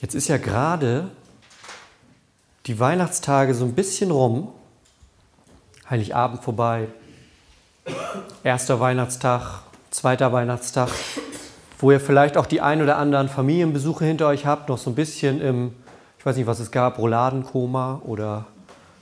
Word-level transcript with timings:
Jetzt 0.00 0.14
ist 0.14 0.28
ja 0.28 0.38
gerade 0.38 1.10
die 2.64 2.80
Weihnachtstage 2.80 3.52
so 3.54 3.66
ein 3.66 3.74
bisschen 3.74 4.10
rum. 4.10 4.48
Heiligabend 5.90 6.42
vorbei. 6.42 6.88
Erster 8.42 8.80
Weihnachtstag, 8.80 9.60
zweiter 9.90 10.32
Weihnachtstag, 10.32 10.88
wo 11.78 11.90
ihr 11.90 12.00
vielleicht 12.00 12.38
auch 12.38 12.46
die 12.46 12.62
ein 12.62 12.80
oder 12.80 12.96
anderen 12.96 13.28
Familienbesuche 13.28 14.06
hinter 14.06 14.28
euch 14.28 14.46
habt, 14.46 14.70
noch 14.70 14.78
so 14.78 14.88
ein 14.88 14.94
bisschen 14.94 15.42
im, 15.42 15.74
ich 16.18 16.24
weiß 16.24 16.36
nicht, 16.36 16.46
was 16.46 16.60
es 16.60 16.70
gab, 16.70 16.98
Rouladenkoma 16.98 18.00
oder 18.06 18.46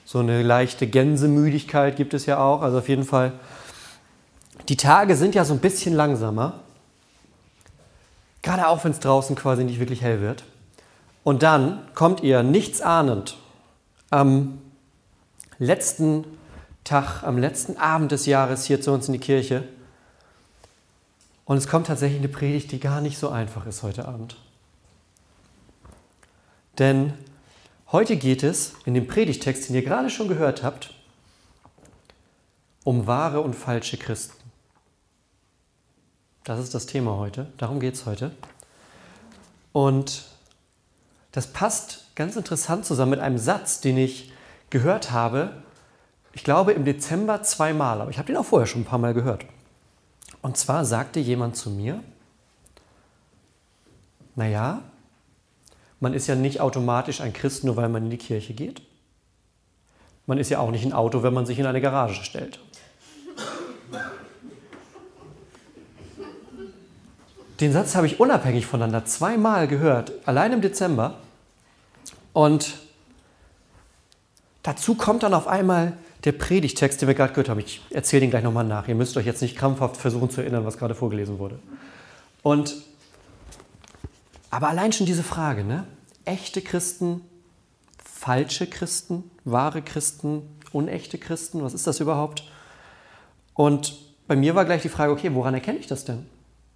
so 0.05 0.19
eine 0.19 0.43
leichte 0.43 0.89
Gänsemüdigkeit 0.89 1.95
gibt 1.95 2.13
es 2.13 2.27
ja 2.27 2.39
auch. 2.39 2.63
Also 2.63 2.79
auf 2.79 2.89
jeden 2.89 3.05
Fall, 3.05 3.35
die 4.69 4.77
Tage 4.77 5.15
sind 5.15 5.37
ja 5.37 5.45
so 5.45 5.55
ein 5.55 5.61
bisschen 5.61 5.95
langsamer. 5.95 6.55
Gerade 8.43 8.67
auch, 8.67 8.83
wenn 8.83 8.93
es 8.93 8.99
draußen 8.99 9.37
quasi 9.37 9.63
nicht 9.63 9.79
wirklich 9.79 10.03
hell 10.03 10.21
wird. 10.21 10.43
Und 11.29 11.43
dann 11.43 11.87
kommt 11.93 12.23
ihr 12.23 12.43
nichts 12.43 12.81
ahnend 12.81 13.37
am 14.09 14.63
letzten 15.59 16.25
Tag, 16.85 17.23
am 17.23 17.37
letzten 17.37 17.77
Abend 17.77 18.13
des 18.13 18.25
Jahres 18.25 18.65
hier 18.65 18.81
zu 18.81 18.93
uns 18.93 19.09
in 19.09 19.13
die 19.13 19.19
Kirche. 19.19 19.69
Und 21.45 21.59
es 21.59 21.69
kommt 21.69 21.89
tatsächlich 21.89 22.21
eine 22.21 22.31
Predigt, 22.31 22.73
die 22.73 22.81
gar 22.81 23.03
nicht 23.03 23.19
so 23.19 23.29
einfach 23.29 23.67
ist 23.67 23.83
heute 23.83 24.09
Abend. 24.09 24.39
Denn 26.79 27.13
heute 27.93 28.17
geht 28.17 28.43
es 28.43 28.73
in 28.87 28.95
dem 28.95 29.07
Predigtext, 29.07 29.69
den 29.69 29.77
ihr 29.77 29.85
gerade 29.85 30.09
schon 30.09 30.29
gehört 30.29 30.63
habt, 30.63 30.95
um 32.85 33.07
wahre 33.07 33.43
und 33.43 33.53
falsche 33.53 33.99
Christen. 33.99 34.33
Das 36.45 36.59
ist 36.59 36.75
das 36.75 36.87
Thema 36.87 37.19
heute, 37.19 37.53
darum 37.59 37.81
geht 37.81 37.97
es 37.97 38.07
heute. 38.07 38.31
Und 39.75 40.38
das 41.33 41.49
passt 41.49 42.15
ganz 42.15 42.37
interessant 42.37 42.85
zusammen 42.85 43.11
mit 43.11 43.21
einem 43.21 43.39
Satz, 43.39 43.81
den 43.81 43.97
ich 43.97 44.33
gehört 44.71 45.11
habe, 45.11 45.63
ich 46.33 46.45
glaube 46.45 46.73
im 46.73 46.85
Dezember 46.85 47.43
zweimal, 47.43 48.01
aber 48.01 48.11
ich 48.11 48.19
habe 48.19 48.27
den 48.27 48.37
auch 48.37 48.45
vorher 48.45 48.67
schon 48.67 48.83
ein 48.83 48.87
paar 48.87 48.99
Mal 48.99 49.15
gehört. 49.15 49.45
Und 50.43 50.57
zwar 50.57 50.85
sagte 50.85 51.21
jemand 51.21 51.57
zu 51.57 51.71
mir, 51.71 52.03
naja, 54.37 54.83
man 56.01 56.15
ist 56.15 56.29
ja 56.29 56.37
nicht 56.37 56.61
automatisch 56.61 57.21
ein 57.21 57.33
Christ, 57.33 57.65
nur 57.65 57.77
weil 57.77 57.89
man 57.89 58.05
in 58.05 58.11
die 58.11 58.19
Kirche 58.19 58.55
geht. 58.55 58.83
Man 60.27 60.39
ist 60.39 60.51
ja 60.51 60.61
auch 60.61 60.71
nicht 60.71 60.85
ein 60.85 60.93
Auto, 60.93 61.23
wenn 61.23 61.35
man 61.35 61.47
sich 61.47 61.59
in 61.59 61.67
eine 61.67 61.81
Garage 61.81 62.23
stellt. 62.23 62.61
Den 67.61 67.73
Satz 67.73 67.97
habe 67.97 68.07
ich 68.07 68.21
unabhängig 68.21 68.67
voneinander 68.67 69.05
zweimal 69.05 69.67
gehört, 69.67 70.13
allein 70.27 70.53
im 70.53 70.61
Dezember. 70.61 71.19
Und 72.33 72.79
dazu 74.63 74.95
kommt 74.95 75.25
dann 75.25 75.35
auf 75.35 75.49
einmal 75.49 75.95
der 76.25 76.33
Predigtext, 76.33 77.01
den 77.01 77.09
wir 77.09 77.15
gerade 77.15 77.33
gehört 77.33 77.49
haben. 77.49 77.61
Ich 77.61 77.81
erzähle 77.91 78.21
den 78.21 78.31
gleich 78.31 78.45
nochmal 78.45 78.65
nach. 78.65 78.87
Ihr 78.87 78.95
müsst 78.95 79.17
euch 79.17 79.27
jetzt 79.27 79.43
nicht 79.43 79.57
krampfhaft 79.57 79.97
versuchen 79.97 80.31
zu 80.31 80.41
erinnern, 80.41 80.65
was 80.65 80.79
gerade 80.79 80.95
vorgelesen 80.95 81.39
wurde. 81.39 81.59
Und 82.43 82.77
aber 84.51 84.69
allein 84.69 84.93
schon 84.93 85.07
diese 85.07 85.23
Frage, 85.23 85.65
ne? 85.65 85.85
Echte 86.25 86.63
Christen, 86.63 87.23
falsche 88.03 88.67
Christen, 88.67 89.31
wahre 89.45 89.83
Christen, 89.83 90.43
unechte 90.73 91.19
Christen, 91.19 91.63
was 91.63 91.75
ist 91.75 91.87
das 91.87 92.01
überhaupt? 92.01 92.45
Und 93.55 93.99
bei 94.27 94.37
mir 94.37 94.55
war 94.55 94.65
gleich 94.65 94.83
die 94.83 94.89
Frage, 94.89 95.13
okay, 95.13 95.35
woran 95.35 95.55
erkenne 95.55 95.79
ich 95.79 95.87
das 95.87 96.05
denn? 96.05 96.27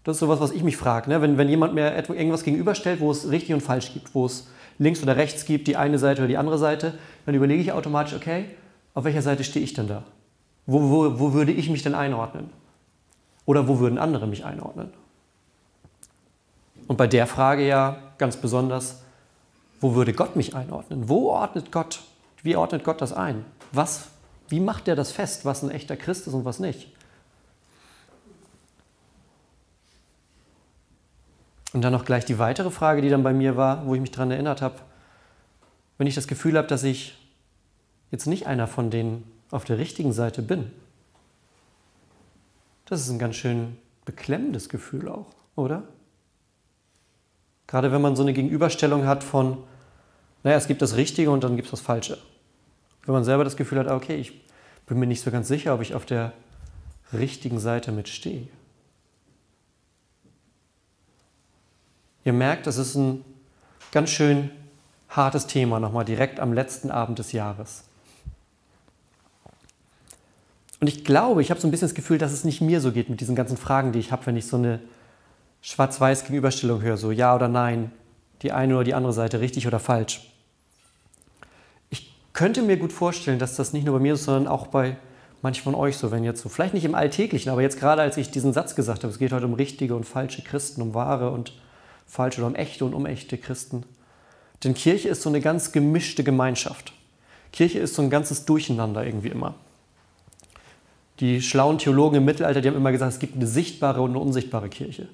Das 0.05 0.17
ist 0.17 0.21
sowas, 0.21 0.41
was 0.41 0.51
ich 0.51 0.65
mich 0.65 0.77
frage. 0.77 1.09
Ne? 1.11 1.21
Wenn, 1.23 1.39
wenn 1.39 1.49
jemand 1.49 1.75
mir 1.75 1.95
irgendwas 1.97 2.43
gegenüberstellt, 2.43 3.01
wo 3.01 3.11
es 3.11 3.31
richtig 3.31 3.55
und 3.55 3.61
falsch 3.61 3.93
gibt, 3.93 4.15
wo 4.15 4.27
es 4.27 4.49
links 4.79 5.03
oder 5.03 5.17
rechts 5.17 5.45
gibt, 5.45 5.69
die 5.69 5.77
eine 5.77 5.99
Seite 5.99 6.23
oder 6.23 6.29
die 6.29 6.37
andere 6.37 6.59
Seite, 6.59 6.95
dann 7.25 7.35
überlege 7.35 7.63
ich 7.63 7.73
automatisch, 7.73 8.15
okay, 8.15 8.47
auf 8.95 9.05
welcher 9.05 9.23
Seite 9.23 9.45
stehe 9.45 9.65
ich 9.65 9.75
denn 9.75 9.87
da? 9.87 10.03
Wo, 10.67 10.81
wo, 10.91 11.21
wo 11.21 11.33
würde 11.33 11.53
ich 11.53 11.71
mich 11.71 11.83
denn 11.83 11.95
einordnen? 11.95 12.51
Oder 13.47 13.69
wo 13.69 13.79
würden 13.79 13.99
andere 13.99 14.27
mich 14.27 14.45
einordnen? 14.45 14.93
Und 16.89 16.97
bei 16.97 17.07
der 17.07 17.27
Frage 17.27 17.67
ja 17.67 17.97
ganz 18.19 18.37
besonders, 18.37 19.03
wo 19.81 19.95
würde 19.95 20.13
Gott 20.13 20.37
mich 20.37 20.55
einordnen? 20.55 21.09
Wo 21.09 21.31
ordnet 21.31 21.73
Gott? 21.73 22.01
Wie 22.43 22.57
ordnet 22.57 22.85
Gott 22.85 23.01
das 23.01 23.13
ein? 23.13 23.45
Was, 23.73 24.09
wie 24.49 24.61
macht 24.61 24.89
er 24.89 24.97
das 24.97 25.13
fest, 25.13 25.45
was 25.45 25.63
ein 25.63 25.71
echter 25.71 25.97
Christ 25.97 26.27
ist 26.27 26.35
und 26.35 26.45
was 26.45 26.59
nicht? 26.59 26.89
Und 31.73 31.83
dann 31.83 31.93
noch 31.93 32.05
gleich 32.05 32.25
die 32.25 32.39
weitere 32.39 32.71
Frage, 32.71 33.01
die 33.01 33.09
dann 33.09 33.23
bei 33.23 33.33
mir 33.33 33.57
war, 33.57 33.87
wo 33.87 33.95
ich 33.95 34.01
mich 34.01 34.11
daran 34.11 34.31
erinnert 34.31 34.61
habe. 34.61 34.77
Wenn 35.99 36.07
ich 36.07 36.15
das 36.15 36.27
Gefühl 36.27 36.57
habe, 36.57 36.69
dass 36.69 36.85
ich 36.85 37.17
jetzt 38.11 38.27
nicht 38.27 38.47
einer 38.47 38.67
von 38.67 38.91
denen 38.91 39.25
auf 39.51 39.65
der 39.65 39.79
richtigen 39.79 40.13
Seite 40.13 40.43
bin, 40.43 40.71
das 42.87 43.01
ist 43.01 43.11
ein 43.11 43.19
ganz 43.19 43.37
schön 43.37 43.79
beklemmendes 44.05 44.69
Gefühl 44.69 45.09
auch, 45.09 45.27
oder? 45.57 45.85
Gerade 47.67 47.91
wenn 47.91 48.03
man 48.03 48.17
so 48.17 48.23
eine 48.23 48.35
Gegenüberstellung 48.35 49.07
hat 49.07 49.25
von, 49.25 49.59
naja, 50.43 50.57
es 50.57 50.67
gibt 50.67 50.83
das 50.83 50.97
Richtige 50.97 51.31
und 51.31 51.43
dann 51.43 51.57
gibt 51.57 51.67
es 51.67 51.71
das 51.71 51.81
Falsche. 51.81 52.19
Wenn 53.07 53.15
man 53.15 53.25
selber 53.25 53.45
das 53.45 53.57
Gefühl 53.57 53.79
hat, 53.79 53.89
okay, 53.89 54.17
ich 54.17 54.47
bin 54.87 54.99
mir 54.99 55.07
nicht 55.07 55.23
so 55.23 55.31
ganz 55.31 55.49
sicher, 55.49 55.75
ob 55.75 55.81
ich 55.81 55.95
auf 55.95 56.05
der 56.05 56.33
richtigen 57.13 57.59
Seite 57.59 57.93
mitstehe. 57.93 58.49
Ihr 62.25 62.33
merkt, 62.33 62.67
es 62.67 62.77
ist 62.77 62.95
ein 62.95 63.25
ganz 63.91 64.11
schön 64.11 64.51
hartes 65.09 65.47
Thema 65.47 65.81
nochmal 65.81 66.05
direkt 66.05 66.41
am 66.41 66.53
letzten 66.53 66.91
Abend 66.91 67.19
des 67.19 67.33
Jahres. 67.33 67.85
Und 70.81 70.89
ich 70.89 71.05
glaube, 71.05 71.43
ich 71.43 71.51
habe 71.51 71.61
so 71.61 71.69
ein 71.69 71.71
bisschen 71.71 71.89
das 71.89 71.95
Gefühl, 71.95 72.19
dass 72.19 72.33
es 72.33 72.45
nicht 72.45 72.61
mir 72.61 72.81
so 72.81 72.91
geht 72.91 73.09
mit 73.09 73.21
diesen 73.21 73.37
ganzen 73.37 73.57
Fragen, 73.57 73.93
die 73.93 74.01
ich 74.01 74.11
habe, 74.11 74.27
wenn 74.27 74.37
ich 74.37 74.47
so 74.47 74.57
eine 74.57 74.81
schwarz-weiß 75.61 76.25
Gegenüberstellung 76.25 76.83
höre, 76.83 76.97
so 76.97 77.13
ja 77.13 77.35
oder 77.35 77.47
nein, 77.47 77.93
die 78.43 78.51
eine 78.51 78.75
oder 78.75 78.85
die 78.85 78.95
andere 78.95 79.13
Seite, 79.13 79.41
richtig 79.41 79.67
oder 79.69 79.79
falsch. 79.79 80.29
Ich 81.91 82.13
könnte 82.33 82.63
mir 82.63 82.77
gut 82.77 82.93
vorstellen, 82.93 83.39
dass 83.39 83.55
das 83.55 83.73
nicht 83.73 83.85
nur 83.85 83.97
bei 83.97 84.03
mir 84.03 84.15
ist, 84.15 84.25
sondern 84.25 84.49
auch 84.49 84.67
bei 84.67 84.97
manchen 85.41 85.63
von 85.63 85.75
euch 85.77 85.97
so, 85.99 86.11
wenn 86.11 86.25
jetzt 86.25 86.43
so, 86.43 86.49
vielleicht 86.49 86.75
nicht 86.75 86.85
im 86.85 86.97
Alltäglichen, 86.97 87.51
aber 87.51 87.63
jetzt 87.63 87.79
gerade 87.79 88.03
als 88.03 88.17
ich 88.17 88.31
diesen 88.31 88.53
Satz 88.53 88.75
gesagt 88.75 89.05
habe, 89.05 89.13
es 89.13 89.19
geht 89.19 89.33
heute 89.33 89.47
um 89.47 89.55
richtige 89.55 89.95
und 89.95 90.05
falsche 90.05 90.43
Christen, 90.43 90.83
um 90.83 90.95
wahre 90.95 91.31
und 91.31 91.53
falsche 92.07 92.41
oder 92.41 92.49
um 92.49 92.55
echte 92.55 92.85
und 92.85 92.95
unechte 92.95 93.39
Christen. 93.39 93.85
Denn 94.65 94.75
Kirche 94.75 95.09
ist 95.09 95.23
so 95.23 95.29
eine 95.29 95.41
ganz 95.41 95.73
gemischte 95.73 96.25
Gemeinschaft. 96.25 96.93
Kirche 97.53 97.79
ist 97.79 97.95
so 97.95 98.03
ein 98.03 98.11
ganzes 98.11 98.45
Durcheinander 98.45 99.05
irgendwie 99.05 99.29
immer. 99.29 99.55
Die 101.21 101.43
schlauen 101.43 101.79
Theologen 101.79 102.17
im 102.17 102.25
Mittelalter, 102.25 102.61
die 102.61 102.69
haben 102.69 102.77
immer 102.77 102.93
gesagt, 102.93 103.13
es 103.13 103.19
gibt 103.19 103.37
eine 103.37 103.47
sichtbare 103.47 104.01
und 104.01 104.11
eine 104.11 104.19
unsichtbare 104.19 104.69
Kirche. 104.69 105.09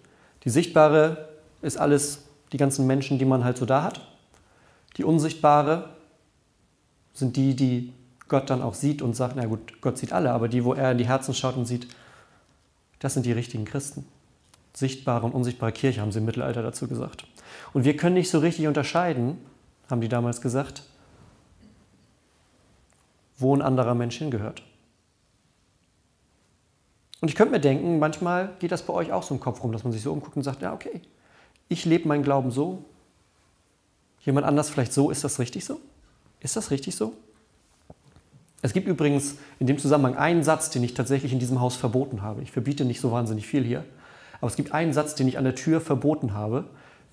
Die 0.45 0.51
sichtbare 0.51 1.29
ist 1.63 1.77
alles, 1.77 2.25
die 2.53 2.57
ganzen 2.57 2.87
Menschen, 2.87 3.19
die 3.19 3.25
man 3.25 3.45
halt 3.45 3.59
so 3.59 3.67
da 3.67 3.83
hat. 3.83 4.01
Die 4.97 5.05
unsichtbare 5.05 5.91
sind 7.13 7.37
die, 7.37 7.55
die 7.55 7.93
Gott 8.29 8.51
dann 8.51 8.63
auch 8.63 8.75
sieht 8.75 9.03
und 9.03 9.17
sagt, 9.17 9.35
na 9.37 9.47
gut, 9.47 9.81
Gott 9.81 9.99
sieht 9.99 10.13
alle, 10.13 10.33
aber 10.33 10.49
die, 10.49 10.65
wo 10.65 10.75
er 10.75 10.93
in 10.93 10.99
die 10.99 11.07
Herzen 11.07 11.35
schaut 11.35 11.57
und 11.57 11.67
sieht, 11.67 11.89
das 13.01 13.15
sind 13.15 13.27
die 13.27 13.33
richtigen 13.33 13.65
Christen 13.65 14.07
sichtbare 14.79 15.27
und 15.27 15.33
unsichtbare 15.33 15.73
Kirche, 15.73 16.01
haben 16.01 16.13
sie 16.13 16.19
im 16.19 16.25
Mittelalter 16.25 16.63
dazu 16.63 16.89
gesagt. 16.89 17.27
Und 17.73 17.85
wir 17.85 17.97
können 17.97 18.15
nicht 18.15 18.31
so 18.31 18.39
richtig 18.39 18.67
unterscheiden, 18.67 19.39
haben 19.91 20.01
die 20.01 20.09
damals 20.09 20.41
gesagt, 20.41 20.83
wo 23.39 23.55
ein 23.55 23.63
anderer 23.63 23.95
Mensch 23.95 24.17
hingehört. 24.17 24.63
Und 27.21 27.29
ich 27.29 27.35
könnte 27.35 27.53
mir 27.53 27.61
denken, 27.61 27.99
manchmal 27.99 28.55
geht 28.61 28.71
das 28.71 28.83
bei 28.83 28.93
euch 28.93 29.13
auch 29.13 29.23
so 29.23 29.35
im 29.35 29.41
Kopf 29.41 29.63
rum, 29.63 29.73
dass 29.73 29.83
man 29.83 29.93
sich 29.93 30.03
so 30.03 30.13
umguckt 30.13 30.37
und 30.37 30.45
sagt, 30.45 30.63
ja, 30.63 30.73
okay, 30.73 31.01
ich 31.69 31.85
lebe 31.85 32.07
meinen 32.07 32.23
Glauben 32.23 32.51
so, 32.51 32.85
jemand 34.25 34.47
anders 34.47 34.71
vielleicht 34.71 34.93
so, 34.93 35.11
ist 35.11 35.25
das 35.25 35.39
richtig 35.39 35.65
so? 35.65 35.81
Ist 36.41 36.57
das 36.57 36.71
richtig 36.71 36.95
so? 36.95 37.15
Es 38.63 38.73
gibt 38.73 38.89
übrigens 38.89 39.37
in 39.59 39.67
dem 39.67 39.79
Zusammenhang 39.79 40.17
einen 40.17 40.43
Satz, 40.43 40.71
den 40.71 40.83
ich 40.83 40.95
tatsächlich 40.95 41.33
in 41.33 41.39
diesem 41.39 41.61
Haus 41.61 41.77
verboten 41.77 42.23
habe. 42.23 42.43
Ich 42.43 42.51
verbiete 42.51 42.85
nicht 42.85 43.01
so 43.01 43.13
wahnsinnig 43.13 43.47
viel 43.47 43.65
hier. 43.65 43.85
Aber 44.41 44.49
es 44.49 44.57
gibt 44.57 44.73
einen 44.73 44.93
Satz, 44.93 45.15
den 45.15 45.29
ich 45.29 45.39
an 45.39 45.45
der 45.45 45.55
Tür 45.55 45.81
verboten 45.81 46.35
habe. 46.35 46.65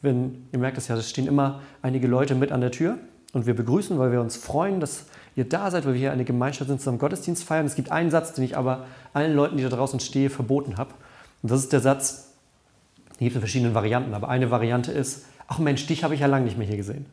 Wenn, 0.01 0.47
ihr 0.51 0.59
merkt 0.59 0.77
es 0.77 0.87
ja, 0.87 0.95
es 0.95 1.09
stehen 1.09 1.27
immer 1.27 1.61
einige 1.81 2.07
Leute 2.07 2.35
mit 2.35 2.51
an 2.51 2.61
der 2.61 2.71
Tür 2.71 2.97
und 3.33 3.45
wir 3.45 3.55
begrüßen, 3.55 3.97
weil 3.97 4.11
wir 4.11 4.21
uns 4.21 4.37
freuen, 4.37 4.79
dass 4.79 5.05
ihr 5.35 5.47
da 5.47 5.71
seid, 5.71 5.85
weil 5.85 5.93
wir 5.93 5.99
hier 5.99 6.11
eine 6.11 6.25
Gemeinschaft 6.25 6.69
sind, 6.69 6.79
zusammen 6.79 6.99
Gottesdienst 6.99 7.43
feiern. 7.43 7.65
Es 7.65 7.75
gibt 7.75 7.91
einen 7.91 8.11
Satz, 8.11 8.33
den 8.33 8.43
ich 8.43 8.55
aber 8.55 8.85
allen 9.13 9.35
Leuten, 9.35 9.57
die 9.57 9.63
da 9.63 9.69
draußen 9.69 9.99
stehen, 9.99 10.29
verboten 10.29 10.77
habe. 10.77 10.91
Und 11.41 11.51
das 11.51 11.59
ist 11.59 11.73
der 11.73 11.79
Satz, 11.79 12.33
den 13.19 13.25
gibt 13.25 13.31
es 13.31 13.35
in 13.35 13.41
verschiedenen 13.41 13.73
Varianten, 13.73 14.13
aber 14.13 14.29
eine 14.29 14.51
Variante 14.51 14.91
ist, 14.91 15.25
ach 15.47 15.59
Mensch, 15.59 15.85
dich 15.87 16.03
habe 16.03 16.13
ich 16.13 16.21
ja 16.21 16.27
lange 16.27 16.45
nicht 16.45 16.57
mehr 16.57 16.67
hier 16.67 16.77
gesehen. 16.77 17.05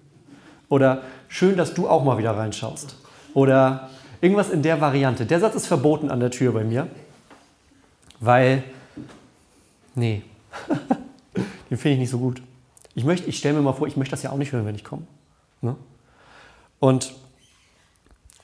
Oder 0.68 1.02
schön, 1.28 1.56
dass 1.56 1.74
du 1.74 1.88
auch 1.88 2.04
mal 2.04 2.18
wieder 2.18 2.36
reinschaust. 2.36 2.96
Oder 3.34 3.90
irgendwas 4.20 4.50
in 4.50 4.62
der 4.62 4.80
Variante. 4.80 5.26
Der 5.26 5.40
Satz 5.40 5.54
ist 5.54 5.66
verboten 5.66 6.10
an 6.10 6.20
der 6.20 6.30
Tür 6.30 6.52
bei 6.52 6.64
mir, 6.64 6.86
weil 8.20 8.62
Nee, 9.94 10.22
den 11.70 11.78
finde 11.78 11.94
ich 11.94 11.98
nicht 12.00 12.10
so 12.10 12.18
gut. 12.18 12.42
Ich, 12.94 13.04
möchte, 13.04 13.28
ich 13.28 13.38
stelle 13.38 13.54
mir 13.54 13.62
mal 13.62 13.72
vor, 13.72 13.86
ich 13.86 13.96
möchte 13.96 14.12
das 14.12 14.22
ja 14.22 14.30
auch 14.30 14.36
nicht 14.36 14.52
hören, 14.52 14.66
wenn 14.66 14.74
ich 14.74 14.84
komme. 14.84 15.02
Ne? 15.60 15.76
Und 16.78 17.14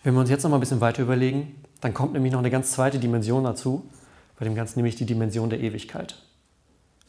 wenn 0.03 0.15
wir 0.15 0.21
uns 0.21 0.31
jetzt 0.31 0.43
noch 0.43 0.51
mal 0.51 0.57
ein 0.57 0.61
bisschen 0.61 0.81
weiter 0.81 1.03
überlegen, 1.03 1.57
dann 1.81 1.95
kommt 1.95 2.13
nämlich 2.13 2.33
noch 2.33 2.39
eine 2.39 2.51
ganz 2.51 2.73
zweite 2.73 2.99
Dimension 2.99 3.45
dazu, 3.45 3.89
bei 4.39 4.45
dem 4.45 4.55
Ganzen 4.55 4.79
nämlich 4.79 4.97
die 4.97 5.07
Dimension 5.07 5.51
der 5.51 5.61
Ewigkeit. 5.61 6.23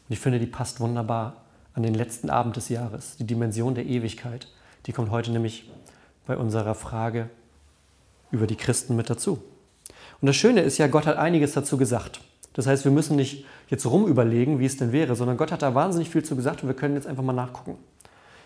Und 0.08 0.12
ich 0.12 0.20
finde, 0.20 0.38
die 0.38 0.46
passt 0.46 0.80
wunderbar 0.80 1.44
an 1.74 1.82
den 1.82 1.94
letzten 1.94 2.30
Abend 2.30 2.56
des 2.56 2.68
Jahres. 2.68 3.16
Die 3.16 3.26
Dimension 3.26 3.74
der 3.74 3.86
Ewigkeit, 3.86 4.48
die 4.86 4.92
kommt 4.92 5.10
heute 5.10 5.30
nämlich 5.30 5.70
bei 6.26 6.36
unserer 6.36 6.74
Frage 6.74 7.30
über 8.30 8.46
die 8.46 8.56
Christen 8.56 8.96
mit 8.96 9.08
dazu. 9.08 9.42
Und 10.20 10.26
das 10.26 10.36
Schöne 10.36 10.60
ist 10.60 10.78
ja, 10.78 10.86
Gott 10.86 11.06
hat 11.06 11.16
einiges 11.16 11.52
dazu 11.52 11.76
gesagt. 11.76 12.20
Das 12.52 12.66
heißt, 12.66 12.84
wir 12.84 12.92
müssen 12.92 13.16
nicht 13.16 13.44
jetzt 13.68 13.86
rumüberlegen, 13.86 14.58
wie 14.58 14.66
es 14.66 14.76
denn 14.76 14.92
wäre, 14.92 15.14
sondern 15.14 15.36
Gott 15.36 15.52
hat 15.52 15.62
da 15.62 15.74
wahnsinnig 15.74 16.10
viel 16.10 16.24
zu 16.24 16.36
gesagt 16.36 16.62
und 16.62 16.68
wir 16.68 16.74
können 16.74 16.94
jetzt 16.94 17.06
einfach 17.06 17.22
mal 17.22 17.32
nachgucken. 17.32 17.78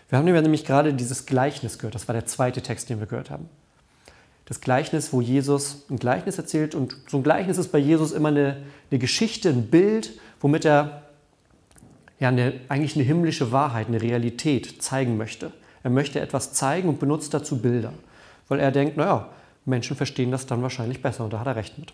Wir 0.09 0.19
haben 0.19 0.25
nämlich 0.25 0.65
gerade 0.65 0.93
dieses 0.93 1.25
Gleichnis 1.25 1.79
gehört. 1.79 1.95
Das 1.95 2.07
war 2.07 2.13
der 2.13 2.25
zweite 2.25 2.61
Text, 2.61 2.89
den 2.89 2.99
wir 2.99 3.07
gehört 3.07 3.31
haben. 3.31 3.49
Das 4.45 4.61
Gleichnis, 4.61 5.11
wo 5.11 5.21
Jesus 5.21 5.85
ein 5.89 5.97
Gleichnis 5.97 6.37
erzählt 6.37 6.75
und 6.75 6.95
so 7.07 7.17
ein 7.17 7.23
Gleichnis 7.23 7.57
ist 7.57 7.71
bei 7.71 7.79
Jesus 7.79 8.11
immer 8.11 8.29
eine, 8.29 8.57
eine 8.91 8.99
Geschichte, 8.99 9.49
ein 9.49 9.67
Bild, 9.67 10.19
womit 10.39 10.65
er 10.65 11.01
ja 12.19 12.29
eine, 12.29 12.53
eigentlich 12.69 12.95
eine 12.95 13.03
himmlische 13.03 13.51
Wahrheit, 13.51 13.87
eine 13.87 14.01
Realität 14.01 14.83
zeigen 14.83 15.17
möchte. 15.17 15.51
Er 15.81 15.89
möchte 15.89 16.19
etwas 16.19 16.53
zeigen 16.53 16.89
und 16.89 16.99
benutzt 16.99 17.33
dazu 17.33 17.59
Bilder, 17.59 17.93
weil 18.47 18.59
er 18.59 18.71
denkt, 18.71 18.97
naja, 18.97 19.29
Menschen 19.65 19.97
verstehen 19.97 20.29
das 20.29 20.45
dann 20.45 20.61
wahrscheinlich 20.61 21.01
besser 21.01 21.23
und 21.23 21.33
da 21.33 21.39
hat 21.39 21.47
er 21.47 21.55
recht 21.55 21.79
mit. 21.79 21.93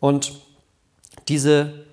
Und 0.00 0.42
diese 1.28 1.84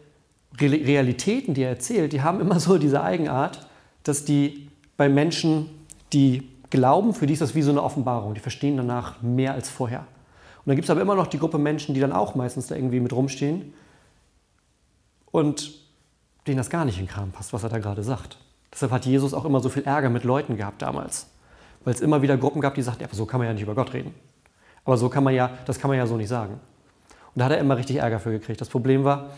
Realitäten, 0.60 1.54
die 1.54 1.63
er 1.63 1.69
erzählt, 1.69 2.13
die 2.13 2.21
haben 2.21 2.42
immer 2.42 2.60
so 2.60 2.77
diese 2.77 3.04
Eigenart, 3.04 3.68
dass 4.04 4.25
die 4.25 4.69
bei 4.98 5.10
Menschen, 5.10 5.69
die 6.13 6.50
glauben, 6.69 7.13
für 7.13 7.27
die 7.27 7.33
ist 7.33 7.42
das 7.42 7.56
wie 7.56 7.62
so 7.62 7.71
eine 7.71 7.83
Offenbarung. 7.83 8.33
Die 8.33 8.39
verstehen 8.39 8.77
danach 8.77 9.21
mehr 9.21 9.54
als 9.54 9.69
vorher. 9.69 10.00
Und 10.00 10.68
dann 10.68 10.75
gibt 10.75 10.86
es 10.86 10.89
aber 10.89 11.01
immer 11.01 11.16
noch 11.16 11.27
die 11.27 11.39
Gruppe 11.39 11.57
Menschen, 11.57 11.95
die 11.95 12.01
dann 12.01 12.12
auch 12.12 12.36
meistens 12.36 12.68
da 12.68 12.75
irgendwie 12.75 13.00
mit 13.00 13.13
rumstehen 13.13 13.74
und 15.31 15.72
denen 16.48 16.57
das 16.57 16.69
gar 16.69 16.86
nicht 16.86 17.00
in 17.00 17.06
den 17.06 17.12
Kram 17.12 17.31
passt, 17.31 17.54
was 17.54 17.63
er 17.63 17.69
da 17.69 17.80
gerade 17.80 18.04
sagt. 18.04 18.38
Deshalb 18.72 18.92
hat 18.92 19.06
Jesus 19.06 19.33
auch 19.33 19.45
immer 19.45 19.62
so 19.62 19.69
viel 19.69 19.83
Ärger 19.83 20.10
mit 20.10 20.24
Leuten 20.24 20.57
gehabt 20.57 20.81
damals. 20.81 21.27
Weil 21.83 21.94
es 21.94 22.01
immer 22.01 22.22
wieder 22.22 22.38
Gruppen 22.38 22.62
gab, 22.62 22.75
die 22.75 22.81
sagten, 22.81 23.04
ja, 23.04 23.10
so 23.12 23.25
kann 23.25 23.39
man 23.39 23.48
ja 23.48 23.54
nicht 23.54 23.63
über 23.63 23.74
Gott 23.74 23.94
reden. 23.94 24.13
Aber 24.86 24.98
so 24.98 25.10
kann 25.10 25.24
man 25.24 25.33
ja, 25.33 25.50
das 25.65 25.80
kann 25.80 25.89
man 25.89 25.98
ja 25.98 26.06
so 26.06 26.18
nicht 26.18 26.27
sagen. 26.27 26.60
Da 27.39 27.45
hat 27.45 27.53
er 27.53 27.59
immer 27.59 27.77
richtig 27.77 27.97
Ärger 27.97 28.19
für 28.19 28.31
gekriegt. 28.31 28.59
Das 28.59 28.68
Problem 28.68 29.06
war, 29.06 29.30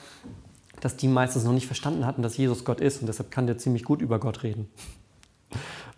dass 0.79 0.97
die 0.97 1.07
meistens 1.07 1.43
noch 1.43 1.53
nicht 1.53 1.67
verstanden 1.67 2.07
hatten, 2.07 2.23
dass 2.23 2.35
Jesus 2.35 2.65
Gott 2.65 2.81
ist 2.81 2.99
und 3.01 3.07
deshalb 3.07 3.29
kann 3.29 3.45
der 3.45 3.59
ziemlich 3.59 3.83
gut 3.83 4.01
über 4.01 4.19
Gott 4.19 4.41
reden. 4.41 4.67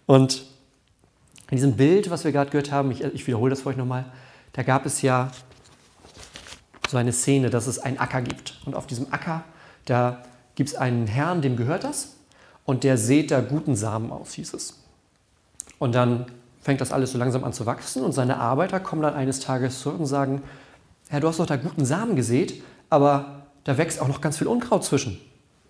Und 0.05 0.45
in 1.49 1.55
diesem 1.55 1.77
Bild, 1.77 2.09
was 2.09 2.25
wir 2.25 2.33
gerade 2.33 2.51
gehört 2.51 2.73
haben, 2.73 2.91
ich, 2.91 3.01
ich 3.05 3.25
wiederhole 3.25 3.51
das 3.51 3.61
für 3.61 3.69
euch 3.69 3.77
nochmal, 3.77 4.05
da 4.51 4.63
gab 4.63 4.85
es 4.85 5.01
ja 5.01 5.31
so 6.89 6.97
eine 6.97 7.13
Szene, 7.13 7.49
dass 7.49 7.67
es 7.67 7.79
einen 7.79 7.97
Acker 7.97 8.21
gibt. 8.21 8.59
Und 8.65 8.75
auf 8.75 8.85
diesem 8.85 9.13
Acker, 9.13 9.45
da 9.85 10.23
gibt 10.55 10.71
es 10.71 10.75
einen 10.75 11.07
Herrn, 11.07 11.41
dem 11.41 11.55
gehört 11.55 11.85
das, 11.85 12.17
und 12.65 12.83
der 12.83 12.97
sät 12.97 13.31
da 13.31 13.39
guten 13.39 13.77
Samen 13.77 14.11
aus, 14.11 14.33
hieß 14.33 14.53
es. 14.53 14.83
Und 15.79 15.95
dann 15.95 16.25
fängt 16.59 16.81
das 16.81 16.91
alles 16.91 17.13
so 17.13 17.17
langsam 17.17 17.45
an 17.45 17.53
zu 17.53 17.65
wachsen 17.65 18.03
und 18.03 18.11
seine 18.11 18.37
Arbeiter 18.37 18.81
kommen 18.81 19.01
dann 19.01 19.13
eines 19.13 19.39
Tages 19.39 19.79
zurück 19.79 19.99
und 19.99 20.05
sagen, 20.05 20.41
Herr, 21.09 21.19
du 21.19 21.27
hast 21.27 21.39
doch 21.39 21.45
da 21.45 21.55
guten 21.55 21.85
Samen 21.85 22.15
gesät, 22.15 22.63
aber 22.89 23.43
da 23.63 23.77
wächst 23.77 24.01
auch 24.01 24.07
noch 24.07 24.21
ganz 24.21 24.37
viel 24.37 24.47
Unkraut 24.47 24.83
zwischen. 24.83 25.19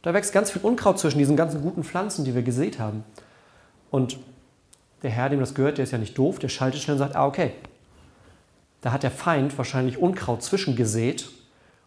Da 0.02 0.14
wächst 0.14 0.34
ganz 0.34 0.52
viel 0.52 0.62
Unkraut 0.62 1.00
zwischen 1.00 1.18
diesen 1.18 1.36
ganzen 1.36 1.62
guten 1.62 1.84
Pflanzen, 1.84 2.26
die 2.26 2.36
wir 2.36 2.44
gesät 2.44 2.80
haben. 2.80 3.04
Und 3.92 4.18
der 5.02 5.12
Herr, 5.12 5.30
dem 5.30 5.40
das 5.40 5.54
gehört, 5.54 5.78
der 5.78 5.84
ist 5.84 5.92
ja 5.92 5.98
nicht 5.98 6.18
doof, 6.18 6.40
der 6.40 6.50
schaltet 6.50 6.82
schnell 6.82 6.96
und 6.96 7.00
sagt, 7.00 7.16
ah, 7.16 7.26
okay, 7.26 7.54
da 8.82 8.92
hat 8.92 9.04
der 9.04 9.12
Feind 9.12 9.58
wahrscheinlich 9.58 9.98
Unkraut 9.98 10.44
zwischengesät, 10.44 11.30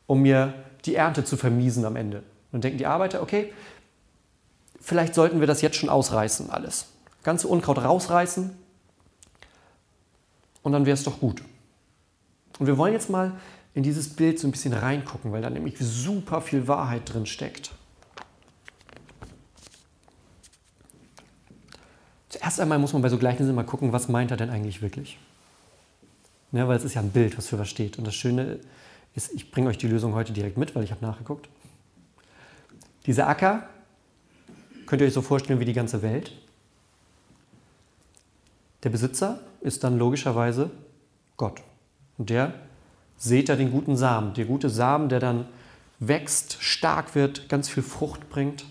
um 0.06 0.22
mir 0.22 0.54
die 0.84 0.94
Ernte 0.94 1.24
zu 1.24 1.36
vermiesen 1.36 1.84
am 1.84 1.96
Ende. 1.96 2.18
Und 2.18 2.24
dann 2.52 2.60
denken 2.62 2.78
die 2.78 2.86
Arbeiter, 2.86 3.22
okay, 3.22 3.52
vielleicht 4.80 5.14
sollten 5.14 5.40
wir 5.40 5.46
das 5.46 5.60
jetzt 5.60 5.76
schon 5.76 5.88
ausreißen, 5.88 6.50
alles. 6.50 6.86
Ganze 7.22 7.48
Unkraut 7.48 7.78
rausreißen 7.78 8.56
und 10.62 10.72
dann 10.72 10.86
wäre 10.86 10.94
es 10.94 11.04
doch 11.04 11.20
gut. 11.20 11.42
Und 12.58 12.66
wir 12.66 12.78
wollen 12.78 12.92
jetzt 12.92 13.10
mal 13.10 13.32
in 13.74 13.82
dieses 13.82 14.08
Bild 14.08 14.38
so 14.38 14.48
ein 14.48 14.50
bisschen 14.50 14.72
reingucken, 14.72 15.32
weil 15.32 15.42
da 15.42 15.50
nämlich 15.50 15.76
super 15.78 16.40
viel 16.40 16.66
Wahrheit 16.66 17.12
drin 17.12 17.26
steckt. 17.26 17.72
Zuerst 22.28 22.60
einmal 22.60 22.78
muss 22.78 22.92
man 22.92 23.02
bei 23.02 23.08
so 23.08 23.18
Gleichnissen 23.18 23.54
mal 23.54 23.64
gucken, 23.64 23.92
was 23.92 24.08
meint 24.08 24.30
er 24.30 24.36
denn 24.36 24.50
eigentlich 24.50 24.82
wirklich? 24.82 25.18
Ja, 26.52 26.66
weil 26.68 26.76
es 26.76 26.84
ist 26.84 26.94
ja 26.94 27.02
ein 27.02 27.10
Bild, 27.10 27.36
was 27.36 27.48
für 27.48 27.58
was 27.58 27.68
steht. 27.68 27.98
Und 27.98 28.06
das 28.06 28.14
Schöne 28.14 28.60
ist, 29.14 29.34
ich 29.34 29.50
bringe 29.50 29.68
euch 29.68 29.78
die 29.78 29.88
Lösung 29.88 30.14
heute 30.14 30.32
direkt 30.32 30.56
mit, 30.56 30.74
weil 30.74 30.84
ich 30.84 30.90
habe 30.90 31.04
nachgeguckt. 31.04 31.48
Dieser 33.04 33.28
Acker 33.28 33.68
könnt 34.86 35.02
ihr 35.02 35.08
euch 35.08 35.14
so 35.14 35.22
vorstellen 35.22 35.60
wie 35.60 35.64
die 35.64 35.72
ganze 35.72 36.02
Welt. 36.02 36.32
Der 38.82 38.90
Besitzer 38.90 39.40
ist 39.60 39.84
dann 39.84 39.98
logischerweise 39.98 40.70
Gott. 41.36 41.62
Und 42.18 42.30
der 42.30 42.54
sät 43.16 43.48
da 43.48 43.56
den 43.56 43.70
guten 43.70 43.96
Samen. 43.96 44.34
Der 44.34 44.44
gute 44.44 44.70
Samen, 44.70 45.08
der 45.08 45.20
dann 45.20 45.46
wächst, 45.98 46.58
stark 46.60 47.14
wird, 47.14 47.48
ganz 47.48 47.68
viel 47.68 47.82
Frucht 47.82 48.28
bringt. 48.28 48.64